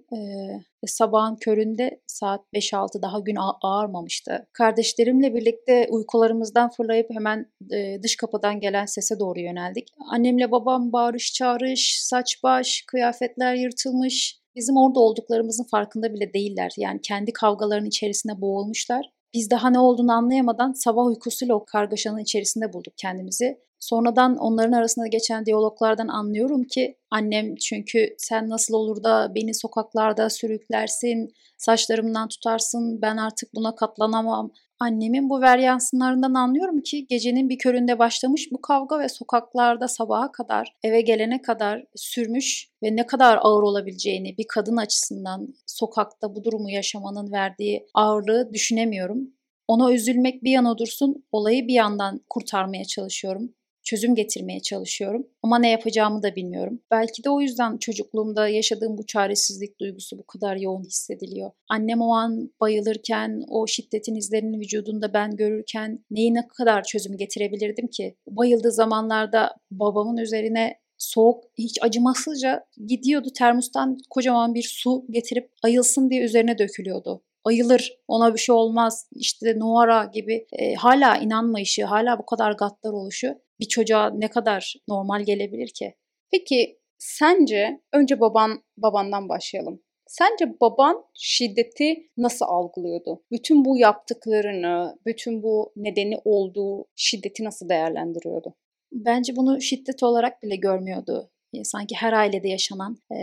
e, 0.84 0.88
sabahın 0.88 1.36
köründe 1.36 2.02
saat 2.08 2.42
5-6 2.54 3.02
daha 3.02 3.20
gün 3.20 3.36
ağ- 3.36 3.58
ağarmamıştı. 3.62 4.48
Kardeşlerimle 4.54 5.34
birlikte 5.34 5.88
uykularımızdan 5.90 6.70
fırlayıp 6.70 7.10
hemen 7.10 7.46
e, 7.72 8.04
dış 8.04 8.16
kapıdan 8.16 8.60
gelen 8.60 8.86
sese 8.86 9.20
doğru 9.20 9.40
yöneldik. 9.40 9.88
Annemle 10.12 10.52
babam 10.52 10.94
bağırış 10.94 11.34
çağırış, 11.34 12.00
saç 12.02 12.44
baş, 12.44 12.84
kıyafetler 12.88 13.56
yırtılmış. 13.56 14.40
Bizim 14.56 14.78
orada 14.78 15.00
olduklarımızın 15.00 15.64
farkında 15.64 16.14
bile 16.14 16.34
değiller. 16.34 16.72
Yani 16.78 17.02
kendi 17.02 17.34
kavgaların 17.34 17.86
içerisine 17.86 18.42
boğulmuşlar. 18.42 19.10
Biz 19.34 19.50
daha 19.50 19.70
ne 19.70 19.80
olduğunu 19.80 20.12
anlayamadan 20.12 20.72
sabah 20.72 21.06
uykusuyla 21.06 21.56
o 21.56 21.66
kargaşanın 21.66 22.18
içerisinde 22.18 22.74
bulduk 22.74 22.94
kendimizi. 22.98 23.60
Sonradan 23.80 24.38
onların 24.38 24.72
arasında 24.72 25.08
geçen 25.08 25.46
diyaloglardan 25.46 26.08
anlıyorum 26.08 26.64
ki 26.64 26.98
annem 27.12 27.56
çünkü 27.56 28.16
sen 28.18 28.50
nasıl 28.50 28.74
olur 28.74 29.04
da 29.04 29.32
beni 29.36 29.54
sokaklarda 29.54 30.30
sürüklersin, 30.30 31.34
saçlarımdan 31.58 32.28
tutarsın, 32.28 33.02
ben 33.02 33.18
artık 33.18 33.56
buna 33.56 33.76
katlanamam. 33.76 34.52
Annemin 34.82 35.30
bu 35.30 35.42
veryansınlarından 35.42 36.34
anlıyorum 36.34 36.82
ki 36.82 37.08
gecenin 37.08 37.50
bir 37.50 37.58
köründe 37.58 38.00
başlamış 38.00 38.52
bu 38.52 38.62
kavga 38.62 39.00
ve 39.00 39.10
sokaklarda 39.10 39.88
sabaha 39.88 40.32
kadar 40.32 40.76
eve 40.84 41.02
gelene 41.02 41.42
kadar 41.42 41.86
sürmüş 41.96 42.70
ve 42.84 42.96
ne 42.96 43.06
kadar 43.06 43.40
ağır 43.42 43.64
olabileceğini 43.64 44.38
bir 44.38 44.46
kadın 44.48 44.78
açısından 44.78 45.56
sokakta 45.66 46.36
bu 46.36 46.44
durumu 46.44 46.70
yaşamanın 46.70 47.32
verdiği 47.32 47.88
ağırlığı 47.94 48.54
düşünemiyorum. 48.54 49.34
Ona 49.68 49.94
üzülmek 49.94 50.44
bir 50.44 50.52
yana 50.52 50.78
dursun, 50.78 51.26
olayı 51.32 51.68
bir 51.68 51.74
yandan 51.74 52.22
kurtarmaya 52.30 52.86
çalışıyorum 52.86 53.54
çözüm 53.84 54.16
getirmeye 54.16 54.60
çalışıyorum. 54.60 55.28
Ama 55.44 55.60
ne 55.60 55.70
yapacağımı 55.70 56.24
da 56.24 56.36
bilmiyorum. 56.36 56.82
Belki 56.92 57.24
de 57.24 57.30
o 57.30 57.42
yüzden 57.42 57.78
çocukluğumda 57.78 58.50
yaşadığım 58.50 58.98
bu 58.98 59.06
çaresizlik 59.06 59.80
duygusu 59.80 60.18
bu 60.18 60.24
kadar 60.24 60.56
yoğun 60.56 60.84
hissediliyor. 60.84 61.52
Annem 61.70 62.02
o 62.02 62.14
an 62.14 62.52
bayılırken, 62.62 63.44
o 63.48 63.68
şiddetin 63.68 64.16
izlerini 64.16 64.60
vücudunda 64.60 65.14
ben 65.14 65.36
görürken 65.36 66.06
neyi 66.12 66.34
ne 66.34 66.48
kadar 66.48 66.84
çözüm 66.84 67.18
getirebilirdim 67.18 67.88
ki? 67.88 68.16
Bayıldığı 68.28 68.72
zamanlarda 68.72 69.56
babamın 69.72 70.18
üzerine 70.18 70.80
soğuk, 70.98 71.44
hiç 71.58 71.78
acımasızca 71.82 72.66
gidiyordu 72.88 73.28
termostan 73.38 73.98
kocaman 74.10 74.54
bir 74.54 74.64
su 74.64 75.06
getirip 75.10 75.52
ayılsın 75.64 76.10
diye 76.10 76.24
üzerine 76.24 76.58
dökülüyordu 76.58 77.22
ayılır, 77.44 78.00
ona 78.08 78.34
bir 78.34 78.40
şey 78.40 78.56
olmaz, 78.56 79.08
işte 79.12 79.60
Noara 79.60 80.10
gibi 80.14 80.48
e, 80.52 80.74
hala 80.74 81.18
inanmayışı, 81.18 81.86
hala 81.86 82.20
bu 82.20 82.26
kadar 82.26 82.52
gaddar 82.52 82.92
oluşu 82.92 83.36
bir 83.60 83.68
çocuğa 83.68 84.10
ne 84.10 84.28
kadar 84.28 84.76
normal 84.88 85.24
gelebilir 85.24 85.70
ki? 85.70 85.96
Peki 86.32 86.80
sence 86.98 87.82
önce 87.94 88.20
baban 88.20 88.64
babandan 88.78 89.30
başlayalım. 89.30 89.82
Sence 90.08 90.60
baban 90.62 91.06
şiddeti 91.14 92.10
nasıl 92.18 92.46
algılıyordu? 92.46 93.24
Bütün 93.32 93.66
bu 93.66 93.78
yaptıklarını, 93.78 95.00
bütün 95.06 95.44
bu 95.44 95.74
nedeni 95.76 96.18
olduğu 96.26 96.86
şiddeti 96.96 97.44
nasıl 97.44 97.70
değerlendiriyordu? 97.70 98.56
Bence 98.92 99.36
bunu 99.36 99.62
şiddet 99.62 100.04
olarak 100.04 100.44
bile 100.44 100.56
görmüyordu 100.56 101.32
sanki 101.64 101.96
her 101.96 102.14
ailede 102.14 102.48
yaşanan 102.48 102.98
e, 103.12 103.16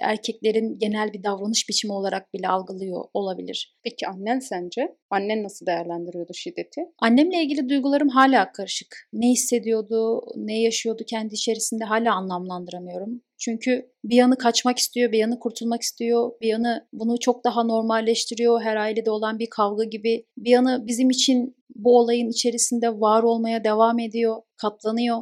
erkeklerin 0.00 0.78
genel 0.78 1.12
bir 1.12 1.22
davranış 1.22 1.68
biçimi 1.68 1.92
olarak 1.92 2.34
bile 2.34 2.48
algılıyor 2.48 3.04
olabilir. 3.14 3.76
Peki 3.82 4.08
annen 4.08 4.38
sence? 4.38 4.96
Annen 5.10 5.42
nasıl 5.42 5.66
değerlendiriyordu 5.66 6.34
şiddeti? 6.34 6.80
Annemle 6.98 7.42
ilgili 7.42 7.68
duygularım 7.68 8.08
hala 8.08 8.52
karışık. 8.52 9.08
Ne 9.12 9.28
hissediyordu, 9.28 10.20
ne 10.36 10.60
yaşıyordu 10.60 11.02
kendi 11.06 11.34
içerisinde 11.34 11.84
hala 11.84 12.14
anlamlandıramıyorum. 12.14 13.22
Çünkü 13.38 13.90
bir 14.04 14.16
yanı 14.16 14.38
kaçmak 14.38 14.78
istiyor, 14.78 15.12
bir 15.12 15.18
yanı 15.18 15.38
kurtulmak 15.38 15.82
istiyor, 15.82 16.30
bir 16.40 16.48
yanı 16.48 16.88
bunu 16.92 17.18
çok 17.20 17.44
daha 17.44 17.64
normalleştiriyor. 17.64 18.62
Her 18.62 18.76
ailede 18.76 19.10
olan 19.10 19.38
bir 19.38 19.50
kavga 19.50 19.84
gibi. 19.84 20.26
Bir 20.38 20.50
yanı 20.50 20.86
bizim 20.86 21.10
için 21.10 21.56
bu 21.74 21.98
olayın 21.98 22.30
içerisinde 22.30 23.00
var 23.00 23.22
olmaya 23.22 23.64
devam 23.64 23.98
ediyor, 23.98 24.36
katlanıyor. 24.56 25.18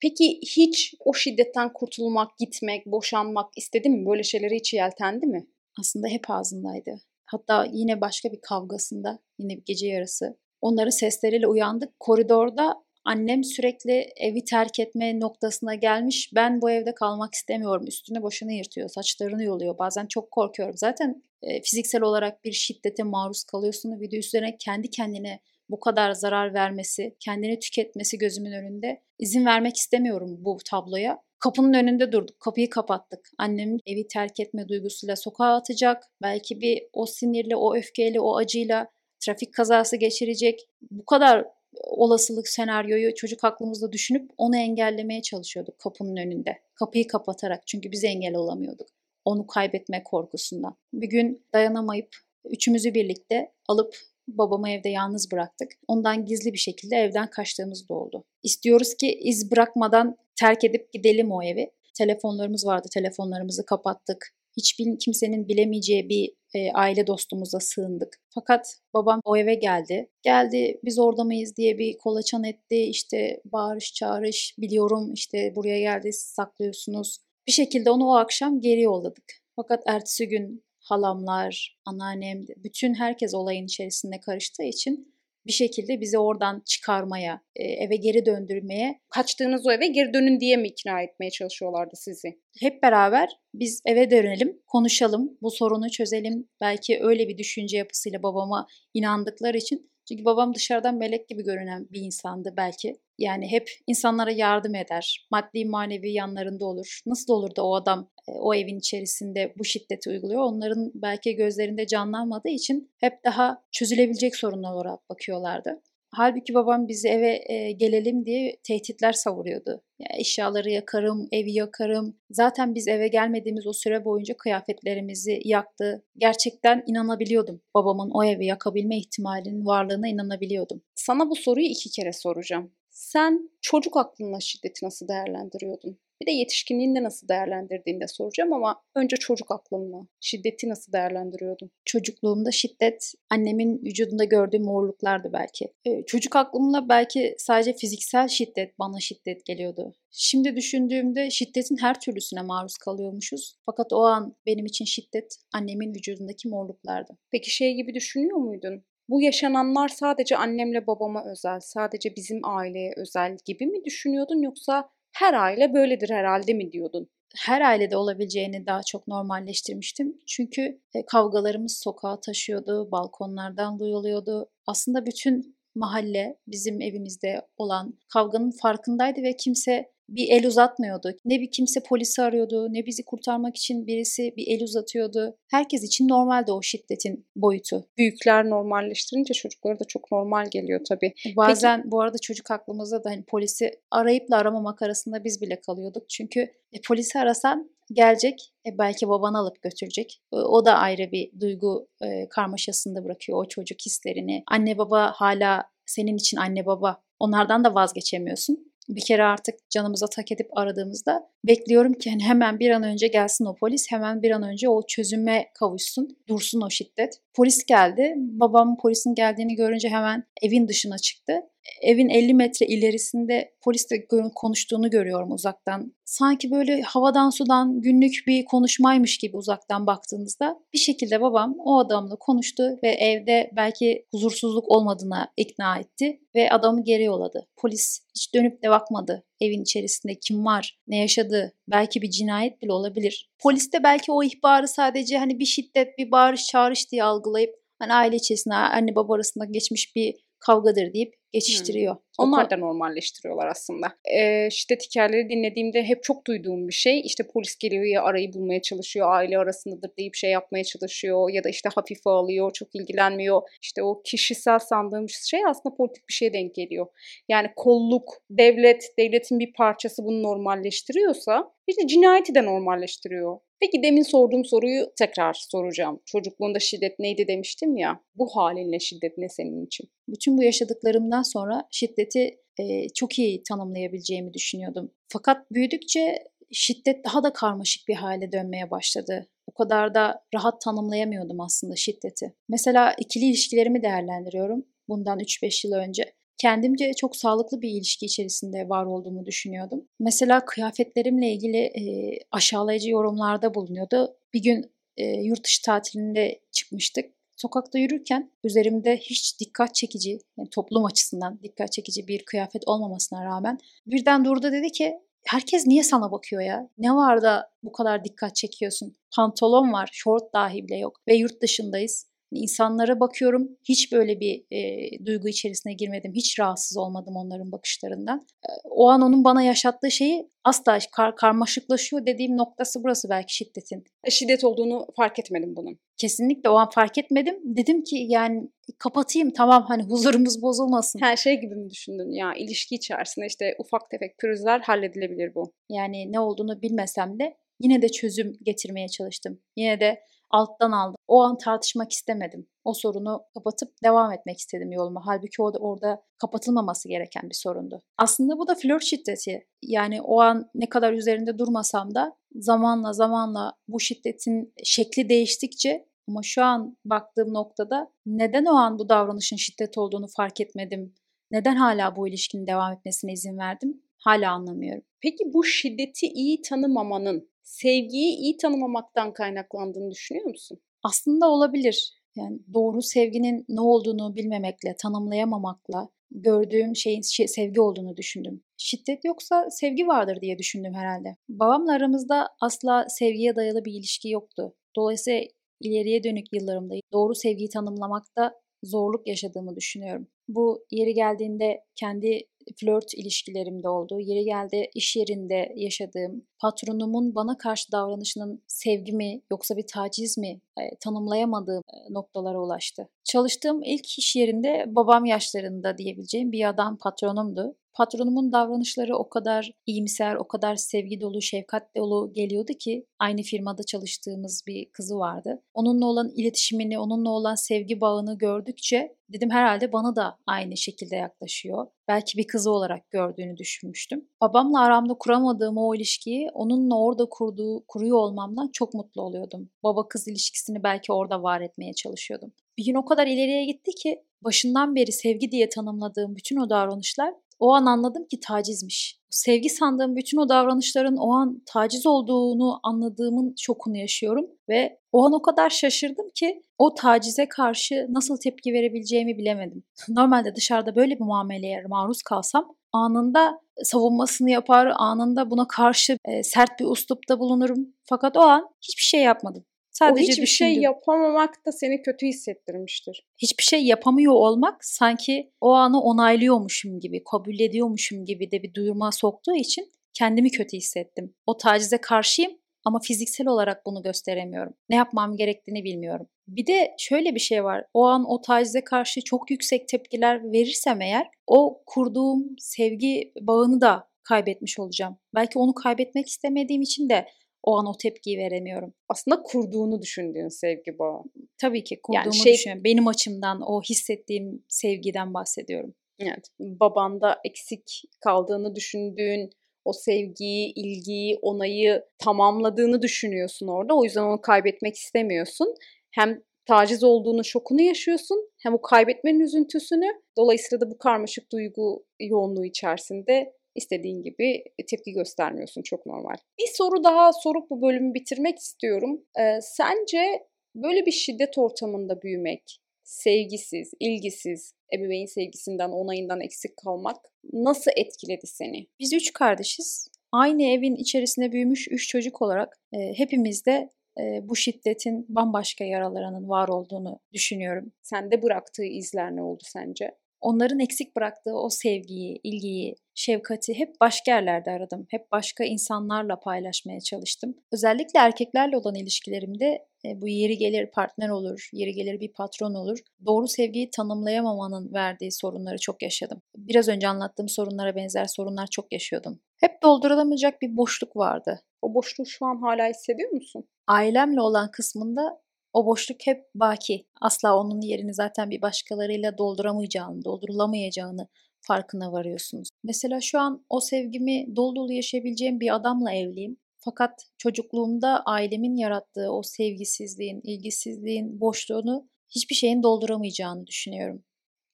Peki 0.00 0.40
hiç 0.42 0.94
o 1.04 1.14
şiddetten 1.14 1.72
kurtulmak, 1.72 2.38
gitmek, 2.38 2.86
boşanmak 2.86 3.50
istedi 3.56 3.88
mi? 3.88 4.06
Böyle 4.06 4.22
şeyleri 4.22 4.56
hiç 4.56 4.74
yeltendi 4.74 5.26
mi? 5.26 5.46
Aslında 5.80 6.08
hep 6.08 6.30
ağzındaydı. 6.30 7.00
Hatta 7.24 7.66
yine 7.72 8.00
başka 8.00 8.32
bir 8.32 8.40
kavgasında, 8.40 9.18
yine 9.38 9.56
bir 9.56 9.64
gece 9.64 9.86
yarısı. 9.86 10.38
Onların 10.60 10.90
sesleriyle 10.90 11.46
uyandık. 11.46 12.00
Koridorda 12.00 12.84
annem 13.04 13.44
sürekli 13.44 14.06
evi 14.16 14.44
terk 14.44 14.80
etme 14.80 15.20
noktasına 15.20 15.74
gelmiş. 15.74 16.30
Ben 16.34 16.62
bu 16.62 16.70
evde 16.70 16.94
kalmak 16.94 17.34
istemiyorum. 17.34 17.86
Üstüne 17.86 18.22
başını 18.22 18.52
yırtıyor, 18.52 18.88
saçlarını 18.88 19.44
yoluyor. 19.44 19.78
Bazen 19.78 20.06
çok 20.06 20.30
korkuyorum. 20.30 20.76
Zaten 20.76 21.22
e, 21.42 21.62
fiziksel 21.62 22.02
olarak 22.02 22.44
bir 22.44 22.52
şiddete 22.52 23.02
maruz 23.02 23.44
kalıyorsun. 23.44 24.00
Bir 24.00 24.10
de 24.10 24.18
üstüne 24.18 24.56
kendi 24.58 24.90
kendine 24.90 25.40
bu 25.70 25.80
kadar 25.80 26.12
zarar 26.12 26.54
vermesi, 26.54 27.16
kendini 27.20 27.58
tüketmesi 27.58 28.18
gözümün 28.18 28.52
önünde. 28.52 29.02
izin 29.18 29.46
vermek 29.46 29.76
istemiyorum 29.76 30.36
bu 30.40 30.58
tabloya. 30.70 31.22
Kapının 31.38 31.74
önünde 31.74 32.12
durduk, 32.12 32.40
kapıyı 32.40 32.70
kapattık. 32.70 33.30
Annem 33.38 33.76
evi 33.86 34.08
terk 34.08 34.40
etme 34.40 34.68
duygusuyla 34.68 35.16
sokağa 35.16 35.54
atacak. 35.54 36.02
Belki 36.22 36.60
bir 36.60 36.82
o 36.92 37.06
sinirle, 37.06 37.56
o 37.56 37.76
öfkeyle, 37.76 38.20
o 38.20 38.36
acıyla 38.36 38.88
trafik 39.20 39.54
kazası 39.54 39.96
geçirecek. 39.96 40.68
Bu 40.90 41.04
kadar 41.04 41.44
olasılık 41.74 42.48
senaryoyu 42.48 43.14
çocuk 43.14 43.44
aklımızda 43.44 43.92
düşünüp 43.92 44.30
onu 44.38 44.56
engellemeye 44.56 45.22
çalışıyorduk 45.22 45.78
kapının 45.78 46.16
önünde. 46.16 46.58
Kapıyı 46.74 47.06
kapatarak 47.06 47.66
çünkü 47.66 47.92
biz 47.92 48.04
engel 48.04 48.34
olamıyorduk. 48.34 48.88
Onu 49.24 49.46
kaybetme 49.46 50.02
korkusundan. 50.02 50.76
Bir 50.92 51.08
gün 51.08 51.42
dayanamayıp 51.54 52.08
üçümüzü 52.44 52.94
birlikte 52.94 53.52
alıp 53.68 53.96
babamı 54.28 54.70
evde 54.70 54.88
yalnız 54.88 55.30
bıraktık. 55.32 55.72
Ondan 55.88 56.24
gizli 56.24 56.52
bir 56.52 56.58
şekilde 56.58 56.96
evden 56.96 57.30
kaçtığımız 57.30 57.88
da 57.88 57.94
oldu. 57.94 58.24
İstiyoruz 58.42 58.94
ki 58.94 59.18
iz 59.22 59.50
bırakmadan 59.50 60.16
terk 60.40 60.64
edip 60.64 60.92
gidelim 60.92 61.32
o 61.32 61.42
evi. 61.42 61.70
Telefonlarımız 61.98 62.66
vardı, 62.66 62.88
telefonlarımızı 62.94 63.66
kapattık. 63.66 64.34
Hiçbir 64.56 64.98
kimsenin 64.98 65.48
bilemeyeceği 65.48 66.08
bir 66.08 66.32
e, 66.54 66.72
aile 66.72 67.06
dostumuza 67.06 67.60
sığındık. 67.60 68.20
Fakat 68.34 68.76
babam 68.94 69.20
o 69.24 69.36
eve 69.36 69.54
geldi. 69.54 70.10
Geldi 70.22 70.80
biz 70.84 70.98
orada 70.98 71.24
mıyız 71.24 71.56
diye 71.56 71.78
bir 71.78 71.98
kolaçan 71.98 72.44
etti. 72.44 72.76
İşte 72.76 73.40
bağırış 73.44 73.94
çağırış 73.94 74.54
biliyorum 74.58 75.12
işte 75.12 75.52
buraya 75.56 75.80
geldi 75.80 76.12
siz 76.12 76.32
saklıyorsunuz. 76.32 77.18
Bir 77.46 77.52
şekilde 77.52 77.90
onu 77.90 78.06
o 78.06 78.14
akşam 78.14 78.60
geri 78.60 78.80
yolladık. 78.80 79.24
Fakat 79.56 79.82
ertesi 79.86 80.28
gün 80.28 80.64
halamlar, 80.88 81.78
anneannem, 81.84 82.44
bütün 82.56 82.94
herkes 82.94 83.34
olayın 83.34 83.64
içerisinde 83.64 84.20
karıştığı 84.20 84.62
için 84.62 85.18
bir 85.46 85.52
şekilde 85.52 86.00
bizi 86.00 86.18
oradan 86.18 86.62
çıkarmaya, 86.66 87.40
e, 87.56 87.64
eve 87.64 87.96
geri 87.96 88.26
döndürmeye, 88.26 89.00
kaçtığınız 89.10 89.66
o 89.66 89.72
eve 89.72 89.86
geri 89.86 90.14
dönün 90.14 90.40
diye 90.40 90.56
mi 90.56 90.68
ikna 90.68 91.02
etmeye 91.02 91.30
çalışıyorlardı 91.30 91.96
sizi? 91.96 92.28
Hep 92.60 92.82
beraber 92.82 93.28
biz 93.54 93.80
eve 93.86 94.10
dönelim, 94.10 94.60
konuşalım, 94.66 95.38
bu 95.42 95.50
sorunu 95.50 95.90
çözelim. 95.90 96.48
Belki 96.60 96.98
öyle 97.02 97.28
bir 97.28 97.38
düşünce 97.38 97.76
yapısıyla 97.76 98.22
babama 98.22 98.66
inandıkları 98.94 99.56
için 99.56 99.90
çünkü 100.08 100.24
babam 100.24 100.54
dışarıdan 100.54 100.94
melek 100.94 101.28
gibi 101.28 101.44
görünen 101.44 101.88
bir 101.90 102.00
insandı 102.00 102.54
belki. 102.56 102.96
Yani 103.18 103.50
hep 103.50 103.70
insanlara 103.86 104.30
yardım 104.30 104.74
eder. 104.74 105.26
Maddi 105.30 105.64
manevi 105.64 106.12
yanlarında 106.12 106.64
olur. 106.64 107.00
Nasıl 107.06 107.32
olur 107.32 107.56
da 107.56 107.64
o 107.66 107.74
adam 107.74 108.10
e, 108.28 108.32
o 108.32 108.54
evin 108.54 108.78
içerisinde 108.78 109.54
bu 109.58 109.64
şiddeti 109.64 110.10
uyguluyor? 110.10 110.42
Onların 110.42 110.92
belki 110.94 111.36
gözlerinde 111.36 111.86
canlanmadığı 111.86 112.48
için 112.48 112.90
hep 113.00 113.24
daha 113.24 113.62
çözülebilecek 113.72 114.36
sorunlar 114.36 114.72
olarak 114.72 115.10
bakıyorlardı. 115.10 115.82
Halbuki 116.10 116.54
babam 116.54 116.88
bizi 116.88 117.08
eve 117.08 117.44
e, 117.52 117.72
gelelim 117.72 118.26
diye 118.26 118.56
tehditler 118.62 119.12
savuruyordu. 119.12 119.82
Yani 119.98 120.20
eşyaları 120.20 120.70
yakarım, 120.70 121.28
evi 121.32 121.52
yakarım. 121.52 122.16
Zaten 122.30 122.74
biz 122.74 122.88
eve 122.88 123.08
gelmediğimiz 123.08 123.66
o 123.66 123.72
süre 123.72 124.04
boyunca 124.04 124.36
kıyafetlerimizi 124.36 125.40
yaktı. 125.44 126.04
Gerçekten 126.16 126.82
inanabiliyordum. 126.86 127.60
Babamın 127.74 128.10
o 128.14 128.24
evi 128.24 128.46
yakabilme 128.46 128.98
ihtimalinin 128.98 129.66
varlığına 129.66 130.08
inanabiliyordum. 130.08 130.82
Sana 130.94 131.30
bu 131.30 131.36
soruyu 131.36 131.66
iki 131.66 131.90
kere 131.90 132.12
soracağım. 132.12 132.72
Sen 132.90 133.50
çocuk 133.60 133.96
aklınla 133.96 134.40
şiddeti 134.40 134.84
nasıl 134.84 135.08
değerlendiriyordun? 135.08 135.98
Bir 136.22 136.26
de 136.26 136.30
yetişkinliğinde 136.30 137.02
nasıl 137.02 137.28
değerlendirdiğini 137.28 138.00
de 138.00 138.08
soracağım 138.08 138.52
ama 138.52 138.82
önce 138.94 139.16
çocuk 139.16 139.50
aklınla 139.50 140.06
şiddeti 140.20 140.68
nasıl 140.68 140.92
değerlendiriyordun? 140.92 141.70
Çocukluğumda 141.84 142.50
şiddet 142.50 143.12
annemin 143.30 143.82
vücudunda 143.84 144.24
gördüğüm 144.24 144.64
morluklardı 144.64 145.32
belki. 145.32 145.72
Ee, 145.84 146.02
çocuk 146.06 146.36
aklımla 146.36 146.88
belki 146.88 147.34
sadece 147.38 147.72
fiziksel 147.72 148.28
şiddet 148.28 148.78
bana 148.78 149.00
şiddet 149.00 149.46
geliyordu. 149.46 149.94
Şimdi 150.10 150.56
düşündüğümde 150.56 151.30
şiddetin 151.30 151.76
her 151.76 152.00
türlüsüne 152.00 152.42
maruz 152.42 152.76
kalıyormuşuz. 152.76 153.54
Fakat 153.66 153.92
o 153.92 154.02
an 154.02 154.36
benim 154.46 154.66
için 154.66 154.84
şiddet 154.84 155.36
annemin 155.54 155.94
vücudundaki 155.94 156.48
morluklardı. 156.48 157.18
Peki 157.30 157.50
şey 157.50 157.74
gibi 157.74 157.94
düşünüyor 157.94 158.38
muydun? 158.38 158.84
Bu 159.08 159.22
yaşananlar 159.22 159.88
sadece 159.88 160.36
annemle 160.36 160.86
babama 160.86 161.24
özel, 161.30 161.60
sadece 161.60 162.16
bizim 162.16 162.40
aileye 162.42 162.92
özel 162.96 163.36
gibi 163.44 163.66
mi 163.66 163.84
düşünüyordun 163.84 164.42
yoksa 164.42 164.90
her 165.18 165.34
aile 165.34 165.74
böyledir 165.74 166.10
herhalde 166.10 166.54
mi 166.54 166.72
diyordun? 166.72 167.08
Her 167.36 167.60
ailede 167.60 167.96
olabileceğini 167.96 168.66
daha 168.66 168.80
çok 168.82 169.08
normalleştirmiştim. 169.08 170.18
Çünkü 170.26 170.62
e, 170.94 171.06
kavgalarımız 171.06 171.80
sokağa 171.84 172.20
taşıyordu, 172.20 172.88
balkonlardan 172.92 173.78
duyuluyordu. 173.78 174.50
Aslında 174.66 175.06
bütün 175.06 175.56
mahalle 175.74 176.38
bizim 176.46 176.80
evimizde 176.80 177.46
olan 177.56 177.98
kavganın 178.08 178.50
farkındaydı 178.62 179.22
ve 179.22 179.36
kimse 179.36 179.92
bir 180.08 180.28
el 180.30 180.46
uzatmıyordu. 180.46 181.16
Ne 181.24 181.40
bir 181.40 181.50
kimse 181.50 181.82
polisi 181.82 182.22
arıyordu, 182.22 182.72
ne 182.72 182.86
bizi 182.86 183.04
kurtarmak 183.04 183.56
için 183.56 183.86
birisi 183.86 184.34
bir 184.36 184.46
el 184.48 184.62
uzatıyordu. 184.62 185.36
Herkes 185.50 185.82
için 185.82 186.08
normaldi 186.08 186.52
o 186.52 186.62
şiddetin 186.62 187.26
boyutu. 187.36 187.84
Büyükler 187.98 188.50
normalleştirince 188.50 189.34
çocuklara 189.34 189.80
da 189.80 189.84
çok 189.84 190.12
normal 190.12 190.46
geliyor 190.50 190.80
tabii. 190.88 191.12
Bazen 191.36 191.82
bu 191.84 192.00
arada 192.00 192.18
çocuk 192.18 192.50
aklımızda 192.50 193.04
da 193.04 193.10
hani 193.10 193.24
polisi 193.24 193.70
arayıp 193.90 194.30
da 194.30 194.36
aramamak 194.36 194.82
arasında 194.82 195.24
biz 195.24 195.40
bile 195.42 195.60
kalıyorduk. 195.60 196.08
Çünkü 196.08 196.40
e, 196.72 196.80
polisi 196.88 197.18
arasan 197.18 197.70
gelecek, 197.92 198.52
e, 198.66 198.78
belki 198.78 199.08
babanı 199.08 199.38
alıp 199.38 199.62
götürecek. 199.62 200.20
E, 200.32 200.36
o 200.36 200.64
da 200.64 200.74
ayrı 200.74 201.12
bir 201.12 201.40
duygu 201.40 201.88
e, 202.02 202.28
karmaşasında 202.28 203.04
bırakıyor 203.04 203.38
o 203.44 203.48
çocuk 203.48 203.80
hislerini. 203.86 204.42
Anne 204.46 204.78
baba 204.78 205.12
hala 205.16 205.64
senin 205.86 206.16
için 206.16 206.36
anne 206.36 206.66
baba. 206.66 207.02
Onlardan 207.18 207.64
da 207.64 207.74
vazgeçemiyorsun 207.74 208.72
bir 208.88 209.00
kere 209.00 209.22
artık 209.22 209.70
canımıza 209.70 210.06
tak 210.06 210.32
edip 210.32 210.58
aradığımızda 210.58 211.30
bekliyorum 211.46 211.92
ki 211.92 212.10
hani 212.10 212.22
hemen 212.22 212.58
bir 212.58 212.70
an 212.70 212.82
önce 212.82 213.08
gelsin 213.08 213.44
o 213.44 213.54
polis, 213.54 213.90
hemen 213.90 214.22
bir 214.22 214.30
an 214.30 214.42
önce 214.42 214.68
o 214.68 214.86
çözüme 214.86 215.44
kavuşsun, 215.54 216.08
dursun 216.28 216.60
o 216.60 216.70
şiddet. 216.70 217.20
Polis 217.34 217.64
geldi. 217.64 218.12
Babam 218.16 218.76
polisin 218.82 219.14
geldiğini 219.14 219.54
görünce 219.54 219.88
hemen 219.88 220.24
evin 220.42 220.68
dışına 220.68 220.98
çıktı. 220.98 221.32
Evin 221.82 222.08
50 222.08 222.34
metre 222.34 222.66
ilerisinde 222.66 223.52
polisle 223.62 224.06
konuştuğunu 224.34 224.90
görüyorum 224.90 225.32
uzaktan. 225.32 225.94
Sanki 226.04 226.50
böyle 226.50 226.82
havadan 226.82 227.30
sudan 227.30 227.80
günlük 227.80 228.24
bir 228.26 228.44
konuşmaymış 228.44 229.18
gibi 229.18 229.36
uzaktan 229.36 229.86
baktığınızda 229.86 230.58
bir 230.72 230.78
şekilde 230.78 231.20
babam 231.20 231.54
o 231.58 231.78
adamla 231.78 232.16
konuştu 232.16 232.78
ve 232.82 232.88
evde 232.88 233.50
belki 233.56 234.06
huzursuzluk 234.10 234.68
olmadığına 234.68 235.32
ikna 235.36 235.78
etti 235.78 236.20
ve 236.34 236.50
adamı 236.50 236.84
geri 236.84 237.04
yolladı. 237.04 237.48
Polis 237.56 238.00
hiç 238.14 238.34
dönüp 238.34 238.62
de 238.62 238.70
bakmadı 238.70 239.24
evin 239.40 239.62
içerisinde 239.62 240.14
kim 240.14 240.44
var, 240.44 240.78
ne 240.86 240.98
yaşadı, 240.98 241.52
belki 241.68 242.02
bir 242.02 242.10
cinayet 242.10 242.62
bile 242.62 242.72
olabilir. 242.72 243.30
Polis 243.38 243.72
de 243.72 243.82
belki 243.82 244.12
o 244.12 244.22
ihbarı 244.22 244.68
sadece 244.68 245.18
hani 245.18 245.38
bir 245.38 245.44
şiddet, 245.44 245.98
bir 245.98 246.10
bağırış 246.10 246.46
çağırış 246.46 246.92
diye 246.92 247.04
algılayıp 247.04 247.54
hani 247.78 247.92
aile 247.94 248.16
içerisinde 248.16 248.54
anne 248.54 248.94
baba 248.94 249.14
arasında 249.14 249.44
geçmiş 249.44 249.96
bir 249.96 250.14
kavgadır 250.38 250.92
deyip 250.92 251.14
geçiştiriyor. 251.32 251.94
Hmm. 251.94 252.02
Onlar 252.18 252.50
da 252.50 252.56
normalleştiriyorlar 252.56 253.46
aslında. 253.46 253.92
Ee, 254.14 254.48
şiddet 254.50 254.82
hikayeleri 254.90 255.30
dinlediğimde 255.30 255.82
hep 255.82 256.02
çok 256.02 256.26
duyduğum 256.26 256.68
bir 256.68 256.72
şey. 256.72 257.00
İşte 257.00 257.24
polis 257.34 257.56
geliyor 257.56 257.84
ya 257.84 258.02
arayı 258.02 258.32
bulmaya 258.32 258.62
çalışıyor, 258.62 259.06
aile 259.10 259.38
arasındadır 259.38 259.90
deyip 259.98 260.14
şey 260.14 260.30
yapmaya 260.30 260.64
çalışıyor 260.64 261.30
ya 261.30 261.44
da 261.44 261.48
işte 261.48 261.68
hafife 261.74 262.10
alıyor, 262.10 262.50
çok 262.52 262.74
ilgilenmiyor. 262.74 263.42
İşte 263.62 263.82
o 263.82 264.02
kişisel 264.04 264.58
sandığım 264.58 265.08
şey 265.08 265.40
aslında 265.48 265.74
politik 265.74 266.08
bir 266.08 266.14
şeye 266.14 266.32
denk 266.32 266.54
geliyor. 266.54 266.86
Yani 267.28 267.48
kolluk, 267.56 268.22
devlet, 268.30 268.84
devletin 268.98 269.38
bir 269.38 269.52
parçası 269.52 270.04
bunu 270.04 270.22
normalleştiriyorsa 270.22 271.52
işte 271.66 271.86
cinayeti 271.86 272.34
de 272.34 272.44
normalleştiriyor. 272.44 273.38
Peki 273.60 273.82
demin 273.82 274.02
sorduğum 274.02 274.44
soruyu 274.44 274.92
tekrar 274.98 275.32
soracağım. 275.50 276.00
Çocukluğunda 276.06 276.58
şiddet 276.58 276.98
neydi 276.98 277.28
demiştim 277.28 277.76
ya. 277.76 278.00
Bu 278.14 278.28
halinle 278.36 278.78
şiddet 278.78 279.18
ne 279.18 279.28
senin 279.28 279.66
için? 279.66 279.88
Bütün 280.08 280.38
bu 280.38 280.42
yaşadıklarımdan 280.42 281.17
sonra 281.22 281.68
şiddeti 281.70 282.40
e, 282.58 282.88
çok 282.88 283.18
iyi 283.18 283.42
tanımlayabileceğimi 283.42 284.34
düşünüyordum. 284.34 284.90
Fakat 285.08 285.50
büyüdükçe 285.50 286.24
şiddet 286.52 287.04
daha 287.04 287.22
da 287.22 287.32
karmaşık 287.32 287.88
bir 287.88 287.94
hale 287.94 288.32
dönmeye 288.32 288.70
başladı. 288.70 289.28
O 289.46 289.52
kadar 289.52 289.94
da 289.94 290.22
rahat 290.34 290.60
tanımlayamıyordum 290.60 291.40
aslında 291.40 291.76
şiddeti. 291.76 292.34
Mesela 292.48 292.94
ikili 292.98 293.24
ilişkilerimi 293.24 293.82
değerlendiriyorum. 293.82 294.64
Bundan 294.88 295.18
3-5 295.18 295.66
yıl 295.66 295.74
önce 295.74 296.12
kendimce 296.38 296.92
çok 296.94 297.16
sağlıklı 297.16 297.62
bir 297.62 297.70
ilişki 297.70 298.06
içerisinde 298.06 298.68
var 298.68 298.84
olduğumu 298.86 299.26
düşünüyordum. 299.26 299.88
Mesela 300.00 300.44
kıyafetlerimle 300.44 301.32
ilgili 301.32 301.58
e, 301.58 301.82
aşağılayıcı 302.30 302.90
yorumlarda 302.90 303.54
bulunuyordu. 303.54 304.16
Bir 304.34 304.42
gün 304.42 304.72
e, 304.96 305.04
yurt 305.04 305.44
dışı 305.44 305.62
tatilinde 305.62 306.40
çıkmıştık. 306.52 307.17
Sokakta 307.42 307.78
yürürken 307.78 308.32
üzerimde 308.44 308.96
hiç 308.96 309.40
dikkat 309.40 309.74
çekici, 309.74 310.18
yani 310.38 310.50
toplum 310.50 310.84
açısından 310.84 311.40
dikkat 311.42 311.72
çekici 311.72 312.08
bir 312.08 312.24
kıyafet 312.24 312.62
olmamasına 312.66 313.24
rağmen 313.24 313.58
birden 313.86 314.24
durdu 314.24 314.52
dedi 314.52 314.72
ki 314.72 314.98
herkes 315.26 315.66
niye 315.66 315.82
sana 315.82 316.12
bakıyor 316.12 316.42
ya? 316.42 316.70
Ne 316.78 316.94
var 316.94 317.22
da 317.22 317.50
bu 317.62 317.72
kadar 317.72 318.04
dikkat 318.04 318.36
çekiyorsun? 318.36 318.96
Pantolon 319.16 319.72
var, 319.72 319.90
şort 319.92 320.34
dahi 320.34 320.64
bile 320.64 320.76
yok 320.76 320.96
ve 321.08 321.14
yurt 321.14 321.42
dışındayız. 321.42 322.07
İnsanlara 322.32 323.00
bakıyorum 323.00 323.48
hiç 323.68 323.92
böyle 323.92 324.20
bir 324.20 324.44
e, 324.50 324.90
duygu 325.06 325.28
içerisine 325.28 325.72
girmedim. 325.72 326.12
Hiç 326.14 326.40
rahatsız 326.40 326.76
olmadım 326.76 327.16
onların 327.16 327.52
bakışlarından. 327.52 328.26
E, 328.44 328.50
o 328.64 328.88
an 328.88 329.02
onun 329.02 329.24
bana 329.24 329.42
yaşattığı 329.42 329.90
şeyi 329.90 330.30
asla 330.44 330.78
kar, 330.92 331.16
karmaşıklaşıyor 331.16 332.06
dediğim 332.06 332.36
noktası 332.36 332.84
burası 332.84 333.08
belki 333.10 333.34
şiddetin. 333.34 333.84
E, 334.04 334.10
şiddet 334.10 334.44
olduğunu 334.44 334.86
fark 334.96 335.18
etmedim 335.18 335.56
bunun. 335.56 335.78
Kesinlikle 335.96 336.48
o 336.48 336.54
an 336.54 336.70
fark 336.70 336.98
etmedim. 336.98 337.34
Dedim 337.44 337.84
ki 337.84 338.06
yani 338.08 338.48
kapatayım 338.78 339.30
tamam 339.30 339.64
hani 339.68 339.82
huzurumuz 339.82 340.42
bozulmasın. 340.42 341.00
Her 341.02 341.16
şey 341.16 341.40
gibi 341.40 341.54
mi 341.54 341.70
düşündün 341.70 342.10
ya 342.12 342.34
ilişki 342.34 342.74
içerisinde 342.74 343.26
işte 343.26 343.54
ufak 343.58 343.90
tefek 343.90 344.18
pürüzler 344.18 344.60
halledilebilir 344.60 345.34
bu. 345.34 345.52
Yani 345.70 346.12
ne 346.12 346.20
olduğunu 346.20 346.62
bilmesem 346.62 347.18
de 347.18 347.36
yine 347.60 347.82
de 347.82 347.88
çözüm 347.88 348.32
getirmeye 348.42 348.88
çalıştım. 348.88 349.40
Yine 349.56 349.80
de 349.80 350.00
alttan 350.30 350.72
aldım. 350.72 350.96
O 351.08 351.22
an 351.22 351.38
tartışmak 351.38 351.92
istemedim. 351.92 352.46
O 352.64 352.74
sorunu 352.74 353.22
kapatıp 353.34 353.68
devam 353.84 354.12
etmek 354.12 354.38
istedim 354.38 354.72
yoluma. 354.72 355.02
Halbuki 355.06 355.42
o 355.42 355.54
da 355.54 355.58
orada 355.58 356.02
kapatılmaması 356.18 356.88
gereken 356.88 357.22
bir 357.30 357.34
sorundu. 357.34 357.80
Aslında 357.98 358.38
bu 358.38 358.48
da 358.48 358.54
flört 358.54 358.84
şiddeti. 358.84 359.46
Yani 359.62 360.02
o 360.02 360.20
an 360.20 360.50
ne 360.54 360.68
kadar 360.68 360.92
üzerinde 360.92 361.38
durmasam 361.38 361.94
da 361.94 362.16
zamanla 362.34 362.92
zamanla 362.92 363.52
bu 363.68 363.80
şiddetin 363.80 364.52
şekli 364.64 365.08
değiştikçe 365.08 365.88
ama 366.08 366.20
şu 366.22 366.44
an 366.44 366.76
baktığım 366.84 367.34
noktada 367.34 367.92
neden 368.06 368.44
o 368.44 368.52
an 368.52 368.78
bu 368.78 368.88
davranışın 368.88 369.36
şiddet 369.36 369.78
olduğunu 369.78 370.06
fark 370.16 370.40
etmedim? 370.40 370.94
Neden 371.30 371.56
hala 371.56 371.96
bu 371.96 372.08
ilişkinin 372.08 372.46
devam 372.46 372.72
etmesine 372.72 373.12
izin 373.12 373.38
verdim? 373.38 373.82
Hala 373.98 374.32
anlamıyorum. 374.32 374.82
Peki 375.00 375.24
bu 375.32 375.44
şiddeti 375.44 376.06
iyi 376.06 376.42
tanımamanın 376.42 377.30
sevgiyi 377.48 378.16
iyi 378.16 378.36
tanımamaktan 378.36 379.12
kaynaklandığını 379.12 379.90
düşünüyor 379.90 380.26
musun? 380.26 380.58
Aslında 380.82 381.30
olabilir. 381.30 381.92
Yani 382.16 382.38
doğru 382.54 382.82
sevginin 382.82 383.44
ne 383.48 383.60
olduğunu 383.60 384.16
bilmemekle, 384.16 384.76
tanımlayamamakla 384.82 385.88
gördüğüm 386.10 386.76
şeyin 386.76 387.02
şey, 387.02 387.28
sevgi 387.28 387.60
olduğunu 387.60 387.96
düşündüm. 387.96 388.42
Şiddet 388.56 389.04
yoksa 389.04 389.46
sevgi 389.50 389.86
vardır 389.86 390.20
diye 390.20 390.38
düşündüm 390.38 390.74
herhalde. 390.74 391.16
Babamla 391.28 391.72
aramızda 391.72 392.28
asla 392.40 392.86
sevgiye 392.88 393.36
dayalı 393.36 393.64
bir 393.64 393.72
ilişki 393.72 394.08
yoktu. 394.10 394.54
Dolayısıyla 394.76 395.20
ileriye 395.60 396.04
dönük 396.04 396.26
yıllarımda 396.32 396.74
doğru 396.92 397.14
sevgiyi 397.14 397.48
tanımlamakta 397.48 398.34
zorluk 398.62 399.06
yaşadığımı 399.06 399.56
düşünüyorum. 399.56 400.08
Bu 400.28 400.64
yeri 400.70 400.94
geldiğinde 400.94 401.60
kendi 401.76 402.20
flört 402.56 402.94
ilişkilerimde 402.94 403.68
oldu. 403.68 404.00
Yeri 404.00 404.24
geldi 404.24 404.70
iş 404.74 404.96
yerinde 404.96 405.52
yaşadığım, 405.56 406.26
patronumun 406.40 407.14
bana 407.14 407.38
karşı 407.38 407.72
davranışının 407.72 408.42
sevgi 408.46 408.92
mi 408.92 409.22
yoksa 409.30 409.56
bir 409.56 409.66
taciz 409.66 410.18
mi 410.18 410.40
e, 410.60 410.76
tanımlayamadığım 410.80 411.62
e, 411.74 411.94
noktalara 411.94 412.40
ulaştı. 412.40 412.88
Çalıştığım 413.04 413.62
ilk 413.62 413.98
iş 413.98 414.16
yerinde 414.16 414.64
babam 414.68 415.04
yaşlarında 415.04 415.78
diyebileceğim 415.78 416.32
bir 416.32 416.48
adam 416.48 416.78
patronumdu. 416.82 417.56
Patronumun 417.78 418.32
davranışları 418.32 418.96
o 418.96 419.08
kadar 419.08 419.52
iyimser, 419.66 420.14
o 420.14 420.28
kadar 420.28 420.56
sevgi 420.56 421.00
dolu, 421.00 421.22
şefkat 421.22 421.76
dolu 421.76 422.12
geliyordu 422.12 422.52
ki 422.52 422.86
aynı 422.98 423.22
firmada 423.22 423.62
çalıştığımız 423.62 424.42
bir 424.46 424.70
kızı 424.72 424.98
vardı. 424.98 425.42
Onunla 425.54 425.86
olan 425.86 426.10
iletişimini, 426.16 426.78
onunla 426.78 427.10
olan 427.10 427.34
sevgi 427.34 427.80
bağını 427.80 428.18
gördükçe 428.18 428.96
dedim 429.08 429.30
herhalde 429.30 429.72
bana 429.72 429.96
da 429.96 430.18
aynı 430.26 430.56
şekilde 430.56 430.96
yaklaşıyor. 430.96 431.66
Belki 431.88 432.18
bir 432.18 432.26
kızı 432.26 432.50
olarak 432.50 432.90
gördüğünü 432.90 433.36
düşünmüştüm. 433.36 434.08
Babamla 434.20 434.60
aramda 434.60 434.94
kuramadığım 434.94 435.58
o 435.58 435.74
ilişkiyi 435.74 436.30
onunla 436.34 436.78
orada 436.78 437.08
kurduğu, 437.08 437.64
kuruyor 437.68 437.96
olmamdan 437.96 438.48
çok 438.52 438.74
mutlu 438.74 439.02
oluyordum. 439.02 439.50
Baba 439.62 439.88
kız 439.88 440.08
ilişkisini 440.08 440.62
belki 440.62 440.92
orada 440.92 441.22
var 441.22 441.40
etmeye 441.40 441.72
çalışıyordum. 441.72 442.32
Bir 442.58 442.64
gün 442.64 442.74
o 442.74 442.84
kadar 442.84 443.06
ileriye 443.06 443.44
gitti 443.44 443.70
ki 443.70 444.02
başından 444.22 444.74
beri 444.74 444.92
sevgi 444.92 445.30
diye 445.30 445.48
tanımladığım 445.48 446.16
bütün 446.16 446.36
o 446.36 446.50
davranışlar 446.50 447.14
o 447.38 447.54
an 447.54 447.66
anladım 447.66 448.06
ki 448.10 448.20
tacizmiş. 448.20 448.98
Sevgi 449.10 449.48
sandığım 449.48 449.96
bütün 449.96 450.18
o 450.18 450.28
davranışların 450.28 450.96
o 450.96 451.12
an 451.12 451.42
taciz 451.46 451.86
olduğunu 451.86 452.60
anladığımın 452.62 453.34
şokunu 453.38 453.76
yaşıyorum 453.76 454.26
ve 454.48 454.78
o 454.92 455.06
an 455.06 455.12
o 455.12 455.22
kadar 455.22 455.50
şaşırdım 455.50 456.10
ki 456.14 456.42
o 456.58 456.74
tacize 456.74 457.28
karşı 457.28 457.86
nasıl 457.88 458.16
tepki 458.16 458.52
verebileceğimi 458.52 459.18
bilemedim. 459.18 459.64
Normalde 459.88 460.34
dışarıda 460.34 460.76
böyle 460.76 460.94
bir 460.94 461.04
muameleye 461.04 461.64
maruz 461.68 462.02
kalsam 462.02 462.54
anında 462.72 463.40
savunmasını 463.62 464.30
yapar, 464.30 464.72
anında 464.76 465.30
buna 465.30 465.48
karşı 465.48 465.98
e, 466.04 466.22
sert 466.22 466.60
bir 466.60 466.64
uslupta 466.64 467.18
bulunurum. 467.18 467.66
Fakat 467.84 468.16
o 468.16 468.20
an 468.20 468.48
hiçbir 468.62 468.82
şey 468.82 469.02
yapmadım. 469.02 469.44
Sadece 469.78 470.04
o 470.04 470.08
hiçbir 470.08 470.26
şey 470.26 470.54
yapamamak 470.54 471.46
da 471.46 471.52
seni 471.52 471.82
kötü 471.82 472.06
hissettirmiştir. 472.06 473.06
Hiçbir 473.16 473.44
şey 473.44 473.64
yapamıyor 473.64 474.12
olmak 474.12 474.64
sanki 474.64 475.30
o 475.40 475.52
anı 475.52 475.80
onaylıyormuşum 475.80 476.80
gibi, 476.80 477.04
kabul 477.04 477.40
ediyormuşum 477.40 478.04
gibi 478.04 478.30
de 478.30 478.42
bir 478.42 478.54
duyurma 478.54 478.92
soktuğu 478.92 479.34
için 479.34 479.72
Kendimi 479.98 480.30
kötü 480.30 480.56
hissettim. 480.56 481.14
O 481.26 481.36
tacize 481.36 481.78
karşıyım 481.78 482.32
ama 482.64 482.80
fiziksel 482.80 483.26
olarak 483.26 483.66
bunu 483.66 483.82
gösteremiyorum. 483.82 484.54
Ne 484.68 484.76
yapmam 484.76 485.16
gerektiğini 485.16 485.64
bilmiyorum. 485.64 486.06
Bir 486.28 486.46
de 486.46 486.74
şöyle 486.78 487.14
bir 487.14 487.20
şey 487.20 487.44
var. 487.44 487.64
O 487.74 487.84
an 487.84 488.04
o 488.08 488.20
tacize 488.20 488.64
karşı 488.64 489.00
çok 489.04 489.30
yüksek 489.30 489.68
tepkiler 489.68 490.32
verirsem 490.32 490.80
eğer 490.80 491.06
o 491.26 491.62
kurduğum 491.66 492.24
sevgi 492.38 493.12
bağını 493.20 493.60
da 493.60 493.88
kaybetmiş 494.02 494.58
olacağım. 494.58 494.98
Belki 495.14 495.38
onu 495.38 495.54
kaybetmek 495.54 496.08
istemediğim 496.08 496.62
için 496.62 496.88
de 496.88 497.08
o 497.42 497.56
an 497.58 497.66
o 497.66 497.72
tepkiyi 497.82 498.18
veremiyorum. 498.18 498.74
Aslında 498.88 499.22
kurduğunu 499.22 499.82
düşündüğün 499.82 500.28
sevgi 500.28 500.78
bağı. 500.78 501.02
Tabii 501.40 501.64
ki 501.64 501.80
kurduğumu 501.82 502.04
Yani 502.04 502.16
şey- 502.16 502.32
düşünüyorum. 502.32 502.64
Benim 502.64 502.88
açımdan 502.88 503.40
o 503.46 503.62
hissettiğim 503.62 504.44
sevgiden 504.48 505.14
bahsediyorum. 505.14 505.74
Evet. 506.00 506.28
Babanda 506.40 507.18
eksik 507.24 507.82
kaldığını 508.00 508.54
düşündüğün 508.54 509.30
o 509.64 509.72
sevgiyi, 509.72 510.52
ilgiyi, 510.56 511.18
onayı 511.22 511.84
tamamladığını 511.98 512.82
düşünüyorsun 512.82 513.48
orada. 513.48 513.76
O 513.78 513.84
yüzden 513.84 514.02
onu 514.02 514.20
kaybetmek 514.20 514.76
istemiyorsun. 514.76 515.54
Hem 515.90 516.22
taciz 516.46 516.84
olduğunu 516.84 517.24
şokunu 517.24 517.62
yaşıyorsun 517.62 518.30
hem 518.42 518.54
o 518.54 518.60
kaybetmenin 518.62 519.20
üzüntüsünü. 519.20 519.86
Dolayısıyla 520.16 520.60
da 520.66 520.70
bu 520.70 520.78
karmaşık 520.78 521.32
duygu 521.32 521.84
yoğunluğu 522.00 522.44
içerisinde 522.44 523.32
istediğin 523.58 524.02
gibi 524.02 524.44
tepki 524.70 524.92
göstermiyorsun. 524.92 525.62
Çok 525.62 525.86
normal. 525.86 526.14
Bir 526.38 526.48
soru 526.54 526.84
daha 526.84 527.12
sorup 527.12 527.50
bu 527.50 527.62
bölümü 527.62 527.94
bitirmek 527.94 528.38
istiyorum. 528.38 529.04
Ee, 529.20 529.38
sence 529.42 530.26
böyle 530.54 530.86
bir 530.86 530.92
şiddet 530.92 531.38
ortamında 531.38 532.02
büyümek, 532.02 532.60
sevgisiz, 532.84 533.72
ilgisiz, 533.80 534.52
ebeveyn 534.74 535.06
sevgisinden, 535.06 535.68
onayından 535.68 536.20
eksik 536.20 536.56
kalmak 536.56 536.96
nasıl 537.32 537.70
etkiledi 537.76 538.26
seni? 538.26 538.66
Biz 538.80 538.92
üç 538.92 539.12
kardeşiz. 539.12 539.88
Aynı 540.12 540.42
evin 540.42 540.76
içerisinde 540.76 541.32
büyümüş 541.32 541.68
üç 541.70 541.88
çocuk 541.88 542.22
olarak 542.22 542.58
e, 542.72 542.98
hepimiz 542.98 543.46
de 543.46 543.70
e, 544.00 544.28
bu 544.28 544.36
şiddetin 544.36 545.06
bambaşka 545.08 545.64
yaralarının 545.64 546.28
var 546.28 546.48
olduğunu 546.48 547.00
düşünüyorum. 547.12 547.72
Sende 547.82 548.22
bıraktığı 548.22 548.64
izler 548.64 549.16
ne 549.16 549.22
oldu 549.22 549.42
sence? 549.46 549.94
Onların 550.20 550.58
eksik 550.58 550.96
bıraktığı 550.96 551.34
o 551.34 551.48
sevgiyi, 551.50 552.20
ilgiyi, 552.22 552.76
şefkati 552.94 553.54
hep 553.54 553.80
başka 553.80 554.10
yerlerde 554.10 554.50
aradım. 554.50 554.86
Hep 554.90 555.12
başka 555.12 555.44
insanlarla 555.44 556.20
paylaşmaya 556.20 556.80
çalıştım. 556.80 557.34
Özellikle 557.52 557.98
erkeklerle 557.98 558.56
olan 558.56 558.74
ilişkilerimde 558.74 559.66
e, 559.84 560.00
bu 560.00 560.08
yeri 560.08 560.38
gelir 560.38 560.70
partner 560.70 561.08
olur, 561.08 561.48
yeri 561.52 561.72
gelir 561.72 562.00
bir 562.00 562.12
patron 562.12 562.54
olur. 562.54 562.78
Doğru 563.06 563.28
sevgiyi 563.28 563.70
tanımlayamamanın 563.70 564.72
verdiği 564.72 565.12
sorunları 565.12 565.58
çok 565.58 565.82
yaşadım. 565.82 566.22
Biraz 566.36 566.68
önce 566.68 566.88
anlattığım 566.88 567.28
sorunlara 567.28 567.76
benzer 567.76 568.04
sorunlar 568.04 568.46
çok 568.46 568.72
yaşıyordum. 568.72 569.20
Hep 569.36 569.62
doldurulamayacak 569.62 570.42
bir 570.42 570.56
boşluk 570.56 570.96
vardı. 570.96 571.40
O 571.62 571.74
boşluğu 571.74 572.06
şu 572.06 572.26
an 572.26 572.36
hala 572.36 572.68
hissediyor 572.68 573.10
musun? 573.10 573.44
Ailemle 573.66 574.20
olan 574.20 574.50
kısmında 574.50 575.20
o 575.58 575.66
boşluk 575.66 575.98
hep 576.04 576.24
baki. 576.34 576.86
Asla 577.00 577.36
onun 577.36 577.60
yerini 577.60 577.94
zaten 577.94 578.30
bir 578.30 578.42
başkalarıyla 578.42 579.18
dolduramayacağını, 579.18 580.04
doldurulamayacağını 580.04 581.08
farkına 581.40 581.92
varıyorsunuz. 581.92 582.48
Mesela 582.64 583.00
şu 583.00 583.18
an 583.18 583.44
o 583.48 583.60
sevgimi 583.60 584.36
dolu 584.36 584.56
dolu 584.56 584.72
yaşayabileceğim 584.72 585.40
bir 585.40 585.54
adamla 585.54 585.92
evliyim. 585.92 586.36
Fakat 586.58 586.92
çocukluğumda 587.18 588.02
ailemin 588.06 588.56
yarattığı 588.56 589.12
o 589.12 589.22
sevgisizliğin, 589.22 590.20
ilgisizliğin 590.24 591.20
boşluğunu 591.20 591.88
hiçbir 592.10 592.34
şeyin 592.34 592.62
dolduramayacağını 592.62 593.46
düşünüyorum. 593.46 594.04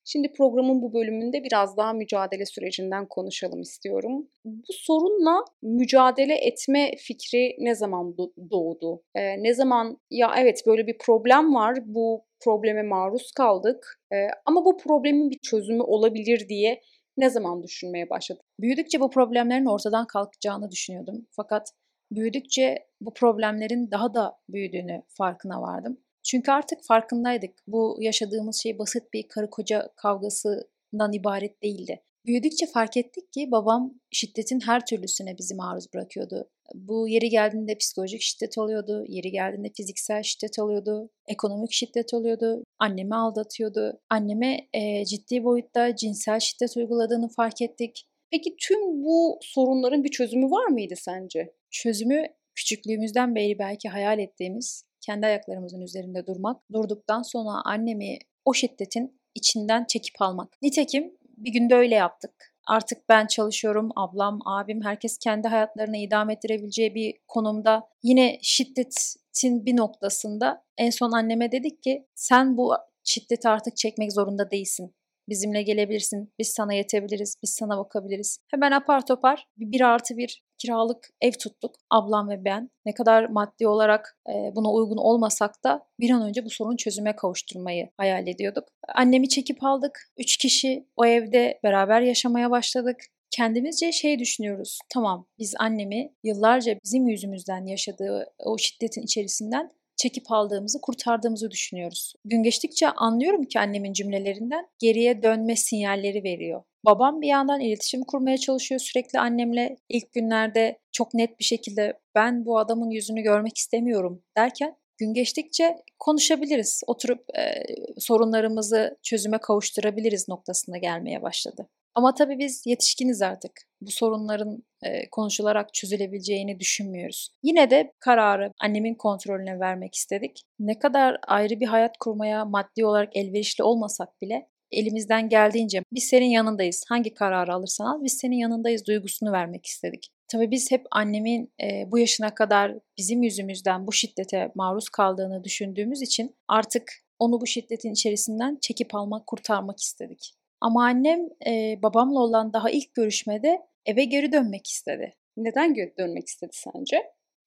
Şimdi 0.05 0.33
programın 0.33 0.83
bu 0.83 0.93
bölümünde 0.95 1.45
biraz 1.45 1.77
daha 1.77 1.93
mücadele 1.93 2.47
sürecinden 2.47 3.07
konuşalım 3.07 3.61
istiyorum. 3.61 4.29
Bu 4.45 4.73
sorunla 4.73 5.45
mücadele 5.62 6.35
etme 6.35 6.90
fikri 6.99 7.57
ne 7.59 7.75
zaman 7.75 8.07
do- 8.19 8.51
doğdu? 8.51 9.03
Ee, 9.14 9.43
ne 9.43 9.55
zaman 9.55 9.99
ya 10.11 10.35
evet 10.38 10.62
böyle 10.67 10.87
bir 10.87 10.99
problem 10.99 11.55
var, 11.55 11.79
bu 11.87 12.25
probleme 12.40 12.83
maruz 12.83 13.33
kaldık 13.33 14.01
ee, 14.12 14.17
ama 14.47 14.64
bu 14.64 14.77
problemin 14.77 15.31
bir 15.31 15.38
çözümü 15.38 15.83
olabilir 15.83 16.49
diye 16.49 16.81
ne 17.17 17.31
zaman 17.31 17.62
düşünmeye 17.62 18.11
başladın? 18.11 18.43
Büyüdükçe 18.61 19.01
bu 19.01 19.11
problemlerin 19.11 19.67
ortadan 19.67 20.07
kalkacağını 20.07 20.71
düşünüyordum. 20.71 21.27
Fakat 21.31 21.73
büyüdükçe 22.11 22.87
bu 23.01 23.14
problemlerin 23.14 23.90
daha 23.90 24.14
da 24.14 24.37
büyüdüğünü 24.49 25.03
farkına 25.09 25.62
vardım. 25.62 25.99
Çünkü 26.24 26.52
artık 26.52 26.84
farkındaydık. 26.84 27.54
Bu 27.66 27.96
yaşadığımız 28.00 28.56
şey 28.62 28.78
basit 28.78 29.12
bir 29.12 29.28
karı 29.28 29.50
koca 29.50 29.88
kavgasından 29.96 31.12
ibaret 31.12 31.62
değildi. 31.62 32.00
Büyüdükçe 32.26 32.66
fark 32.66 32.96
ettik 32.96 33.32
ki 33.32 33.48
babam 33.50 33.94
şiddetin 34.10 34.60
her 34.60 34.87
türlüsüne 34.87 35.38
bizi 35.38 35.54
maruz 35.54 35.87
bırakıyordu. 35.94 36.50
Bu 36.74 37.08
yeri 37.08 37.28
geldiğinde 37.28 37.78
psikolojik 37.78 38.20
şiddet 38.22 38.58
oluyordu, 38.58 39.04
yeri 39.08 39.30
geldiğinde 39.30 39.70
fiziksel 39.76 40.22
şiddet 40.22 40.58
oluyordu, 40.58 41.10
ekonomik 41.28 41.72
şiddet 41.72 42.14
oluyordu, 42.14 42.64
annemi 42.78 43.14
aldatıyordu. 43.14 44.00
Anneme 44.10 44.68
e, 44.72 45.04
ciddi 45.04 45.44
boyutta 45.44 45.96
cinsel 45.96 46.40
şiddet 46.40 46.76
uyguladığını 46.76 47.28
fark 47.28 47.62
ettik. 47.62 48.06
Peki 48.30 48.56
tüm 48.60 49.04
bu 49.04 49.38
sorunların 49.42 50.04
bir 50.04 50.10
çözümü 50.10 50.50
var 50.50 50.66
mıydı 50.66 50.94
sence? 50.96 51.54
Çözümü 51.70 52.26
küçüklüğümüzden 52.54 53.34
beri 53.34 53.58
belki 53.58 53.88
hayal 53.88 54.18
ettiğimiz 54.18 54.84
kendi 55.07 55.27
ayaklarımızın 55.27 55.81
üzerinde 55.81 56.27
durmak, 56.27 56.61
durduktan 56.73 57.23
sonra 57.23 57.62
annemi 57.64 58.19
o 58.45 58.55
şiddetin 58.55 59.21
içinden 59.35 59.85
çekip 59.85 60.23
almak. 60.23 60.62
Nitekim 60.62 61.14
bir 61.37 61.53
günde 61.53 61.75
öyle 61.75 61.95
yaptık. 61.95 62.55
Artık 62.67 63.09
ben 63.09 63.27
çalışıyorum, 63.27 63.90
ablam, 63.97 64.38
abim, 64.45 64.83
herkes 64.85 65.19
kendi 65.19 65.49
hayatlarını 65.49 65.97
idame 65.97 66.33
ettirebileceği 66.33 66.95
bir 66.95 67.14
konumda. 67.29 67.88
Yine 68.03 68.38
şiddetin 68.43 69.67
bir 69.67 69.77
noktasında 69.77 70.64
en 70.79 70.90
son 70.90 71.12
anneme 71.12 71.53
dedik 71.53 71.83
ki 71.83 72.07
sen 72.14 72.57
bu 72.57 72.75
şiddeti 73.05 73.49
artık 73.49 73.77
çekmek 73.77 74.12
zorunda 74.12 74.51
değilsin. 74.51 74.95
Bizimle 75.28 75.62
gelebilirsin, 75.62 76.32
biz 76.38 76.48
sana 76.48 76.74
yetebiliriz, 76.74 77.37
biz 77.42 77.50
sana 77.50 77.78
bakabiliriz. 77.78 78.38
Hemen 78.50 78.72
apar 78.72 79.06
topar 79.06 79.46
bir, 79.56 79.80
artı 79.80 80.16
bir 80.16 80.42
kiralık 80.58 81.08
ev 81.20 81.32
tuttuk 81.32 81.74
ablam 81.90 82.28
ve 82.28 82.44
ben. 82.44 82.70
Ne 82.87 82.94
kadar 82.94 83.24
maddi 83.24 83.68
olarak 83.68 84.18
e, 84.28 84.32
buna 84.56 84.72
uygun 84.72 84.96
olmasak 84.96 85.64
da 85.64 85.87
bir 86.00 86.10
an 86.10 86.22
önce 86.22 86.44
bu 86.44 86.50
sorunu 86.50 86.76
çözüme 86.76 87.16
kavuşturmayı 87.16 87.90
hayal 87.96 88.26
ediyorduk. 88.26 88.64
Annemi 88.94 89.28
çekip 89.28 89.64
aldık. 89.64 89.98
Üç 90.18 90.37
kişi 90.37 90.87
o 90.96 91.06
evde 91.06 91.60
beraber 91.64 92.00
yaşamaya 92.00 92.50
başladık. 92.50 92.96
Kendimizce 93.30 93.92
şey 93.92 94.18
düşünüyoruz. 94.18 94.78
Tamam 94.88 95.26
biz 95.38 95.54
annemi 95.58 96.12
yıllarca 96.22 96.76
bizim 96.84 97.08
yüzümüzden 97.08 97.66
yaşadığı 97.66 98.26
o 98.38 98.58
şiddetin 98.58 99.02
içerisinden 99.02 99.70
çekip 99.96 100.33
aldığımızı, 100.33 100.80
kurtardığımızı 100.80 101.50
düşünüyoruz. 101.50 102.14
Gün 102.24 102.42
geçtikçe 102.42 102.88
anlıyorum 102.88 103.44
ki 103.44 103.61
annemin 103.61 103.92
cümlelerinden 103.92 104.66
geriye 104.78 105.22
dönme 105.22 105.57
sinyalleri 105.57 106.24
veriyor. 106.24 106.62
Babam 106.85 107.20
bir 107.20 107.28
yandan 107.28 107.61
iletişim 107.61 108.04
kurmaya 108.04 108.38
çalışıyor 108.38 108.80
sürekli 108.80 109.18
annemle. 109.18 109.76
İlk 109.88 110.12
günlerde 110.12 110.78
çok 110.92 111.14
net 111.14 111.38
bir 111.38 111.44
şekilde 111.44 111.98
ben 112.14 112.46
bu 112.46 112.59
adamın 112.59 112.90
yüzünü 112.90 113.22
görmek 113.22 113.59
istemiyorum 113.59 114.22
derken 114.37 114.76
gün 114.98 115.14
geçtikçe 115.14 115.76
konuşabiliriz. 115.98 116.83
Oturup 116.87 117.24
e, 117.38 117.62
sorunlarımızı 117.98 118.96
çözüme 119.02 119.38
kavuşturabiliriz 119.38 120.28
noktasına 120.28 120.78
gelmeye 120.78 121.22
başladı. 121.22 121.68
Ama 121.94 122.14
tabii 122.14 122.38
biz 122.38 122.62
yetişkiniz 122.66 123.22
artık. 123.22 123.52
Bu 123.80 123.90
sorunların 123.90 124.64
e, 124.83 125.11
konuşularak 125.11 125.74
çözülebileceğini 125.74 126.61
düşünmüyoruz. 126.61 127.30
Yine 127.42 127.70
de 127.70 127.92
kararı 127.98 128.52
annemin 128.61 128.94
kontrolüne 128.94 129.61
vermek 129.61 129.94
istedik. 129.94 130.42
Ne 130.59 130.78
kadar 130.78 131.18
ayrı 131.26 131.61
bir 131.61 131.66
hayat 131.66 131.98
kurmaya 132.00 132.44
maddi 132.44 132.87
olarak 132.87 133.16
elverişli 133.16 133.64
olmasak 133.64 134.20
bile 134.22 134.48
elimizden 134.72 135.28
geldiğince 135.28 135.83
biz 135.92 136.04
senin 136.04 136.28
yanındayız. 136.28 136.85
Hangi 136.88 137.14
kararı 137.14 137.54
alırsan 137.54 137.87
al 137.87 138.04
biz 138.04 138.12
senin 138.12 138.37
yanındayız 138.37 138.87
duygusunu 138.87 139.33
vermek 139.33 139.66
istedik. 139.66 140.09
Tabii 140.35 140.51
biz 140.51 140.70
hep 140.70 140.87
annemin 140.90 141.53
e, 141.62 141.90
bu 141.90 141.99
yaşına 141.99 142.35
kadar 142.35 142.79
bizim 142.99 143.23
yüzümüzden 143.23 143.87
bu 143.87 143.92
şiddete 143.92 144.53
maruz 144.55 144.88
kaldığını 144.88 145.44
düşündüğümüz 145.44 146.03
için 146.03 146.37
artık 146.49 146.92
onu 147.18 147.40
bu 147.40 147.47
şiddetin 147.47 147.92
içerisinden 147.92 148.59
çekip 148.61 148.94
almak, 148.94 149.27
kurtarmak 149.27 149.81
istedik. 149.81 150.35
Ama 150.61 150.85
annem 150.85 151.20
e, 151.47 151.83
babamla 151.83 152.20
olan 152.20 152.53
daha 152.53 152.70
ilk 152.70 152.94
görüşmede 152.94 153.62
eve 153.87 154.05
geri 154.05 154.33
dönmek 154.33 154.66
istedi. 154.66 155.14
Neden 155.37 155.75
geri 155.75 155.94
dönmek 155.99 156.29
istedi 156.29 156.53
sence? 156.53 156.97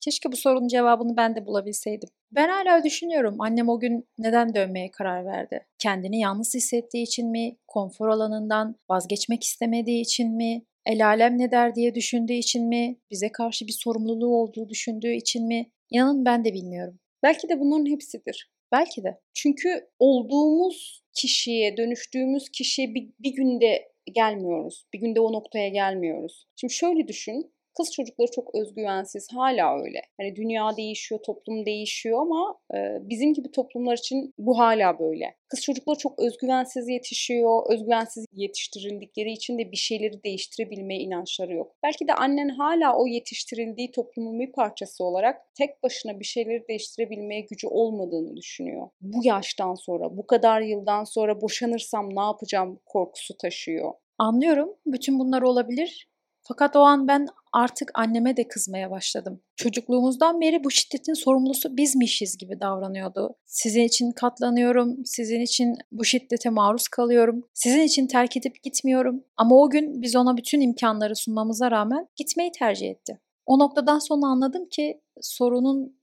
Keşke 0.01 0.31
bu 0.31 0.35
sorunun 0.35 0.67
cevabını 0.67 1.17
ben 1.17 1.35
de 1.35 1.45
bulabilseydim. 1.45 2.09
Ben 2.31 2.49
hala 2.49 2.83
düşünüyorum 2.83 3.35
annem 3.41 3.69
o 3.69 3.79
gün 3.79 4.07
neden 4.17 4.55
dönmeye 4.55 4.91
karar 4.91 5.25
verdi? 5.25 5.65
Kendini 5.79 6.19
yalnız 6.19 6.53
hissettiği 6.53 7.03
için 7.03 7.31
mi? 7.31 7.57
Konfor 7.67 8.07
alanından 8.07 8.75
vazgeçmek 8.89 9.43
istemediği 9.43 10.01
için 10.01 10.35
mi? 10.35 10.65
El 10.87 11.07
alem 11.07 11.37
ne 11.37 11.51
der 11.51 11.75
diye 11.75 11.95
düşündüğü 11.95 12.33
için 12.33 12.67
mi? 12.67 12.97
Bize 13.11 13.31
karşı 13.31 13.67
bir 13.67 13.71
sorumluluğu 13.71 14.35
olduğu 14.37 14.69
düşündüğü 14.69 15.13
için 15.13 15.47
mi? 15.47 15.71
İnanın 15.89 16.25
ben 16.25 16.45
de 16.45 16.53
bilmiyorum. 16.53 16.99
Belki 17.23 17.49
de 17.49 17.59
bunların 17.59 17.91
hepsidir. 17.91 18.51
Belki 18.71 19.03
de. 19.03 19.19
Çünkü 19.33 19.89
olduğumuz 19.99 21.03
kişiye, 21.13 21.77
dönüştüğümüz 21.77 22.49
kişiye 22.49 22.95
bir, 22.95 23.09
bir 23.19 23.35
günde 23.35 23.91
gelmiyoruz. 24.15 24.85
Bir 24.93 24.99
günde 24.99 25.19
o 25.19 25.33
noktaya 25.33 25.69
gelmiyoruz. 25.69 26.47
Şimdi 26.55 26.73
şöyle 26.73 27.07
düşün. 27.07 27.51
Kız 27.77 27.91
çocukları 27.91 28.31
çok 28.31 28.55
özgüvensiz. 28.55 29.27
Hala 29.33 29.81
öyle. 29.83 30.01
Hani 30.17 30.35
dünya 30.35 30.77
değişiyor, 30.77 31.21
toplum 31.25 31.65
değişiyor 31.65 32.21
ama 32.21 32.59
e, 32.73 32.77
bizim 33.09 33.33
gibi 33.33 33.51
toplumlar 33.51 33.97
için 33.97 34.33
bu 34.37 34.59
hala 34.59 34.99
böyle. 34.99 35.35
Kız 35.47 35.61
çocukları 35.61 35.97
çok 35.97 36.19
özgüvensiz 36.19 36.89
yetişiyor. 36.89 37.63
Özgüvensiz 37.69 38.25
yetiştirildikleri 38.33 39.31
için 39.31 39.59
de 39.59 39.71
bir 39.71 39.77
şeyleri 39.77 40.23
değiştirebilme 40.23 40.95
inançları 40.99 41.53
yok. 41.53 41.75
Belki 41.83 42.07
de 42.07 42.13
annen 42.13 42.49
hala 42.49 42.97
o 42.97 43.07
yetiştirildiği 43.07 43.91
toplumun 43.91 44.39
bir 44.39 44.51
parçası 44.51 45.03
olarak 45.03 45.55
tek 45.55 45.83
başına 45.83 46.19
bir 46.19 46.25
şeyleri 46.25 46.67
değiştirebilmeye 46.67 47.41
gücü 47.41 47.67
olmadığını 47.67 48.37
düşünüyor. 48.37 48.89
Bu 49.01 49.19
yaştan 49.23 49.75
sonra, 49.75 50.17
bu 50.17 50.27
kadar 50.27 50.61
yıldan 50.61 51.03
sonra 51.03 51.41
boşanırsam 51.41 52.15
ne 52.15 52.21
yapacağım 52.21 52.79
korkusu 52.85 53.37
taşıyor. 53.37 53.93
Anlıyorum. 54.17 54.75
Bütün 54.85 55.19
bunlar 55.19 55.41
olabilir. 55.41 56.07
Fakat 56.47 56.75
o 56.75 56.79
an 56.79 57.07
ben 57.07 57.27
artık 57.53 57.91
anneme 57.93 58.37
de 58.37 58.47
kızmaya 58.47 58.91
başladım. 58.91 59.41
Çocukluğumuzdan 59.55 60.41
beri 60.41 60.63
bu 60.63 60.71
şiddetin 60.71 61.13
sorumlusu 61.13 61.77
bizmişiz 61.77 62.37
gibi 62.37 62.59
davranıyordu. 62.59 63.35
Sizin 63.45 63.83
için 63.83 64.11
katlanıyorum, 64.11 65.05
sizin 65.05 65.41
için 65.41 65.75
bu 65.91 66.05
şiddete 66.05 66.49
maruz 66.49 66.87
kalıyorum, 66.87 67.43
sizin 67.53 67.81
için 67.81 68.07
terk 68.07 68.37
edip 68.37 68.63
gitmiyorum. 68.63 69.23
Ama 69.37 69.55
o 69.55 69.69
gün 69.69 70.01
biz 70.01 70.15
ona 70.15 70.37
bütün 70.37 70.61
imkanları 70.61 71.15
sunmamıza 71.15 71.71
rağmen 71.71 72.07
gitmeyi 72.15 72.51
tercih 72.51 72.89
etti. 72.89 73.19
O 73.45 73.59
noktadan 73.59 73.99
sonra 73.99 74.25
anladım 74.25 74.69
ki 74.69 75.01
sorunun 75.21 75.97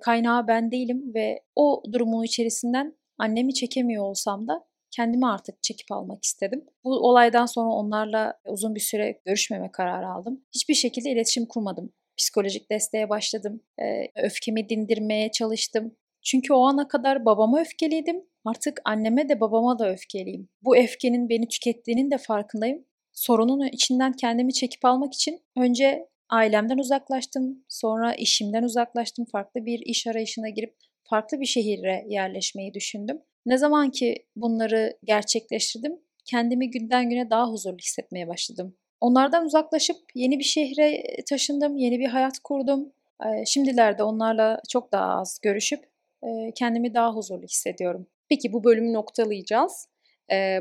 kaynağı 0.00 0.48
ben 0.48 0.70
değilim 0.70 1.14
ve 1.14 1.40
o 1.56 1.82
durumun 1.92 2.24
içerisinden 2.24 2.94
annemi 3.18 3.54
çekemiyor 3.54 4.04
olsam 4.04 4.48
da 4.48 4.64
kendimi 4.96 5.26
artık 5.26 5.62
çekip 5.62 5.92
almak 5.92 6.24
istedim. 6.24 6.64
Bu 6.84 6.90
olaydan 6.90 7.46
sonra 7.46 7.68
onlarla 7.68 8.40
uzun 8.46 8.74
bir 8.74 8.80
süre 8.80 9.20
görüşmeme 9.26 9.72
kararı 9.72 10.08
aldım. 10.08 10.44
Hiçbir 10.54 10.74
şekilde 10.74 11.10
iletişim 11.10 11.46
kurmadım. 11.46 11.92
Psikolojik 12.16 12.70
desteğe 12.70 13.08
başladım. 13.08 13.60
Öfkemi 14.16 14.68
dindirmeye 14.68 15.30
çalıştım. 15.30 15.96
Çünkü 16.22 16.52
o 16.52 16.66
ana 16.66 16.88
kadar 16.88 17.24
babama 17.24 17.60
öfkeliydim. 17.60 18.24
Artık 18.44 18.80
anneme 18.84 19.28
de 19.28 19.40
babama 19.40 19.78
da 19.78 19.90
öfkeliyim. 19.90 20.48
Bu 20.62 20.76
öfkenin 20.76 21.28
beni 21.28 21.48
tükettiğinin 21.48 22.10
de 22.10 22.18
farkındayım. 22.18 22.84
Sorunun 23.12 23.68
içinden 23.72 24.12
kendimi 24.12 24.52
çekip 24.52 24.84
almak 24.84 25.14
için 25.14 25.40
önce 25.56 26.08
ailemden 26.28 26.78
uzaklaştım. 26.78 27.64
Sonra 27.68 28.14
işimden 28.14 28.62
uzaklaştım. 28.62 29.24
Farklı 29.24 29.66
bir 29.66 29.78
iş 29.78 30.06
arayışına 30.06 30.48
girip 30.48 30.76
farklı 31.04 31.40
bir 31.40 31.46
şehire 31.46 32.04
yerleşmeyi 32.08 32.74
düşündüm. 32.74 33.22
Ne 33.46 33.58
zaman 33.58 33.90
ki 33.90 34.26
bunları 34.36 34.98
gerçekleştirdim, 35.04 36.00
kendimi 36.24 36.70
günden 36.70 37.10
güne 37.10 37.30
daha 37.30 37.50
huzurlu 37.50 37.78
hissetmeye 37.78 38.28
başladım. 38.28 38.76
Onlardan 39.00 39.44
uzaklaşıp 39.44 39.96
yeni 40.14 40.38
bir 40.38 40.44
şehre 40.44 41.02
taşındım, 41.28 41.76
yeni 41.76 41.98
bir 41.98 42.08
hayat 42.08 42.38
kurdum. 42.38 42.92
Şimdilerde 43.46 44.02
onlarla 44.02 44.60
çok 44.68 44.92
daha 44.92 45.20
az 45.20 45.38
görüşüp 45.42 45.84
kendimi 46.54 46.94
daha 46.94 47.16
huzurlu 47.16 47.44
hissediyorum. 47.44 48.06
Peki 48.28 48.52
bu 48.52 48.64
bölümü 48.64 48.92
noktalayacağız. 48.92 49.88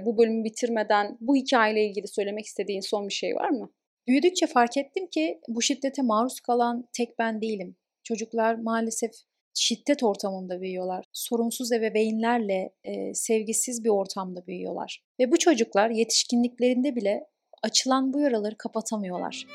Bu 0.02 0.18
bölümü 0.18 0.44
bitirmeden 0.44 1.18
bu 1.22 1.36
hikayeyle 1.36 1.86
ilgili 1.86 2.08
söylemek 2.08 2.46
istediğin 2.46 2.82
son 2.82 3.08
bir 3.08 3.14
şey 3.14 3.36
var 3.36 3.50
mı? 3.50 3.70
Büyüdükçe 4.08 4.48
fark 4.48 4.78
ettim 4.78 5.08
ki 5.08 5.42
bu 5.48 5.62
şiddete 5.62 6.02
maruz 6.02 6.40
kalan 6.40 6.88
tek 6.94 7.20
ben 7.20 7.42
değilim. 7.42 7.76
Çocuklar 8.04 8.56
maalesef 8.56 9.12
şiddet 9.54 10.04
ortamında 10.04 10.62
büyüyorlar. 10.62 11.06
Sorumsuz 11.14 11.72
ebeveynlerle 11.72 12.74
e, 12.84 13.14
sevgisiz 13.14 13.84
bir 13.84 13.90
ortamda 13.90 14.48
büyüyorlar. 14.48 15.04
Ve 15.20 15.32
bu 15.32 15.38
çocuklar 15.38 15.90
yetişkinliklerinde 15.90 16.96
bile 16.96 17.28
açılan 17.64 18.14
bu 18.14 18.20
yaraları 18.20 18.58
kapatamıyorlar. 18.58 19.48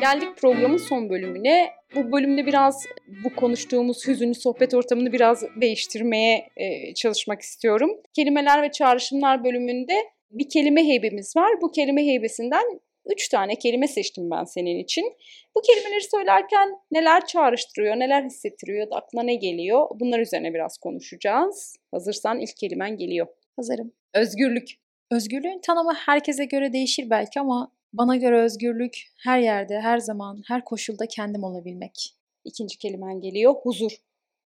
Geldik 0.00 0.36
programın 0.36 0.76
son 0.76 1.10
bölümüne. 1.10 1.70
Bu 1.94 2.12
bölümde 2.12 2.46
biraz 2.46 2.84
bu 3.24 3.34
konuştuğumuz 3.36 4.08
hüzünlü 4.08 4.34
sohbet 4.34 4.74
ortamını 4.74 5.12
biraz 5.12 5.44
değiştirmeye 5.60 6.48
e, 6.56 6.94
çalışmak 6.94 7.40
istiyorum. 7.40 7.90
Kelimeler 8.16 8.62
ve 8.62 8.70
çağrışımlar 8.70 9.44
bölümünde 9.44 9.94
bir 10.30 10.48
kelime 10.48 10.84
heybemiz 10.84 11.36
var. 11.36 11.50
Bu 11.62 11.70
kelime 11.70 12.06
heybesinden 12.06 12.80
Üç 13.12 13.28
tane 13.28 13.54
kelime 13.58 13.88
seçtim 13.88 14.30
ben 14.30 14.44
senin 14.44 14.78
için. 14.78 15.16
Bu 15.56 15.60
kelimeleri 15.60 16.02
söylerken 16.10 16.68
neler 16.90 17.26
çağrıştırıyor, 17.26 17.96
neler 17.96 18.24
hissettiriyor, 18.24 18.86
aklına 18.90 19.22
ne 19.22 19.34
geliyor? 19.34 19.86
Bunlar 19.94 20.18
üzerine 20.18 20.54
biraz 20.54 20.78
konuşacağız. 20.78 21.76
Hazırsan 21.90 22.40
ilk 22.40 22.56
kelimen 22.56 22.96
geliyor. 22.96 23.26
Hazırım. 23.56 23.92
Özgürlük. 24.14 24.68
Özgürlüğün 25.10 25.60
tanımı 25.60 25.94
herkese 25.94 26.44
göre 26.44 26.72
değişir 26.72 27.10
belki 27.10 27.40
ama 27.40 27.72
bana 27.92 28.16
göre 28.16 28.42
özgürlük 28.42 29.02
her 29.24 29.38
yerde, 29.38 29.80
her 29.80 29.98
zaman, 29.98 30.42
her 30.48 30.64
koşulda 30.64 31.06
kendim 31.06 31.44
olabilmek. 31.44 32.14
İkinci 32.44 32.78
kelimen 32.78 33.20
geliyor. 33.20 33.54
Huzur. 33.62 33.92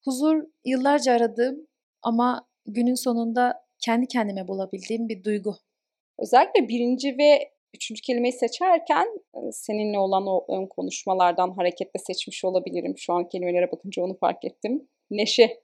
Huzur 0.04 0.44
yıllarca 0.64 1.12
aradığım 1.12 1.66
ama 2.02 2.48
günün 2.66 2.94
sonunda 2.94 3.64
kendi 3.78 4.06
kendime 4.06 4.48
bulabildiğim 4.48 5.08
bir 5.08 5.24
duygu. 5.24 5.56
Özellikle 6.18 6.68
birinci 6.68 7.18
ve 7.18 7.53
üçüncü 7.74 8.02
kelimeyi 8.02 8.32
seçerken 8.32 9.08
seninle 9.52 9.98
olan 9.98 10.26
o 10.26 10.44
ön 10.48 10.66
konuşmalardan 10.66 11.50
hareketle 11.50 12.00
seçmiş 12.00 12.44
olabilirim. 12.44 12.94
Şu 12.98 13.12
an 13.12 13.28
kelimelere 13.28 13.72
bakınca 13.72 14.02
onu 14.02 14.18
fark 14.18 14.44
ettim. 14.44 14.88
Neşe. 15.10 15.60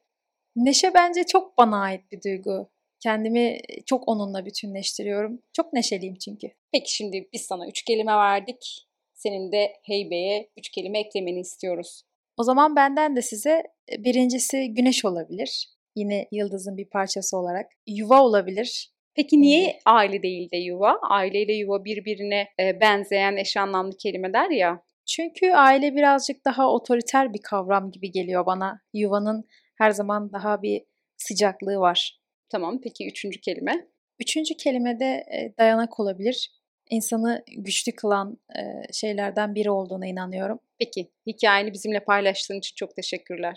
Neşe 0.57 0.95
bence 0.95 1.25
çok 1.25 1.59
bana 1.59 1.83
ait 1.83 2.13
bir 2.13 2.23
duygu. 2.23 2.71
Kendimi 3.01 3.59
çok 3.87 4.09
onunla 4.09 4.47
bütünleştiriyorum. 4.47 5.43
Çok 5.53 5.73
neşeliyim 5.73 6.15
çünkü. 6.15 6.49
Peki 6.73 6.95
şimdi 6.95 7.29
biz 7.33 7.43
sana 7.43 7.69
üç 7.69 7.83
kelime 7.83 8.13
verdik. 8.13 8.87
Senin 9.15 9.53
de 9.53 9.73
heybeye 9.83 10.51
üç 10.57 10.69
kelime 10.69 11.01
eklemeni 11.01 11.41
istiyoruz. 11.41 12.03
O 12.37 12.43
zaman 12.43 12.77
benden 12.77 13.17
de 13.17 13.23
size 13.23 13.63
birincisi 13.99 14.75
güneş 14.75 15.05
olabilir. 15.05 15.69
Yine 15.97 16.29
yıldızın 16.33 16.77
bir 16.77 16.85
parçası 16.85 17.37
olarak. 17.37 17.71
Yuva 17.87 18.23
olabilir. 18.23 18.93
Peki 19.15 19.41
niye 19.41 19.79
aile 19.87 20.23
değil 20.23 20.51
de 20.51 20.57
yuva? 20.57 20.99
Aileyle 21.11 21.53
yuva 21.53 21.85
birbirine 21.85 22.49
e, 22.61 22.81
benzeyen 22.81 23.37
eş 23.37 23.57
anlamlı 23.57 23.97
kelimeler 23.97 24.51
ya. 24.51 24.83
Çünkü 25.07 25.51
aile 25.51 25.95
birazcık 25.95 26.45
daha 26.45 26.73
otoriter 26.73 27.35
bir 27.35 27.43
kavram 27.43 27.91
gibi 27.91 28.11
geliyor 28.11 28.47
bana. 28.47 28.81
Yuvanın 28.95 29.45
her 29.79 29.91
zaman 29.91 30.33
daha 30.33 30.63
bir 30.63 30.83
sıcaklığı 31.17 31.79
var. 31.79 32.21
Tamam 32.49 32.81
peki 32.83 33.09
üçüncü 33.09 33.41
kelime? 33.41 33.87
Üçüncü 34.21 34.57
kelime 34.57 35.01
de 35.01 35.05
e, 35.07 35.55
dayanak 35.59 36.01
olabilir. 36.01 36.51
İnsanı 36.91 37.45
güçlü 37.57 37.93
kılan 37.93 38.39
e, 38.57 38.93
şeylerden 38.93 39.55
biri 39.55 39.71
olduğuna 39.71 40.07
inanıyorum. 40.07 40.59
Peki 40.79 41.11
hikayeni 41.27 41.73
bizimle 41.73 42.01
paylaştığın 42.01 42.59
için 42.59 42.75
çok 42.75 42.97
teşekkürler. 42.97 43.57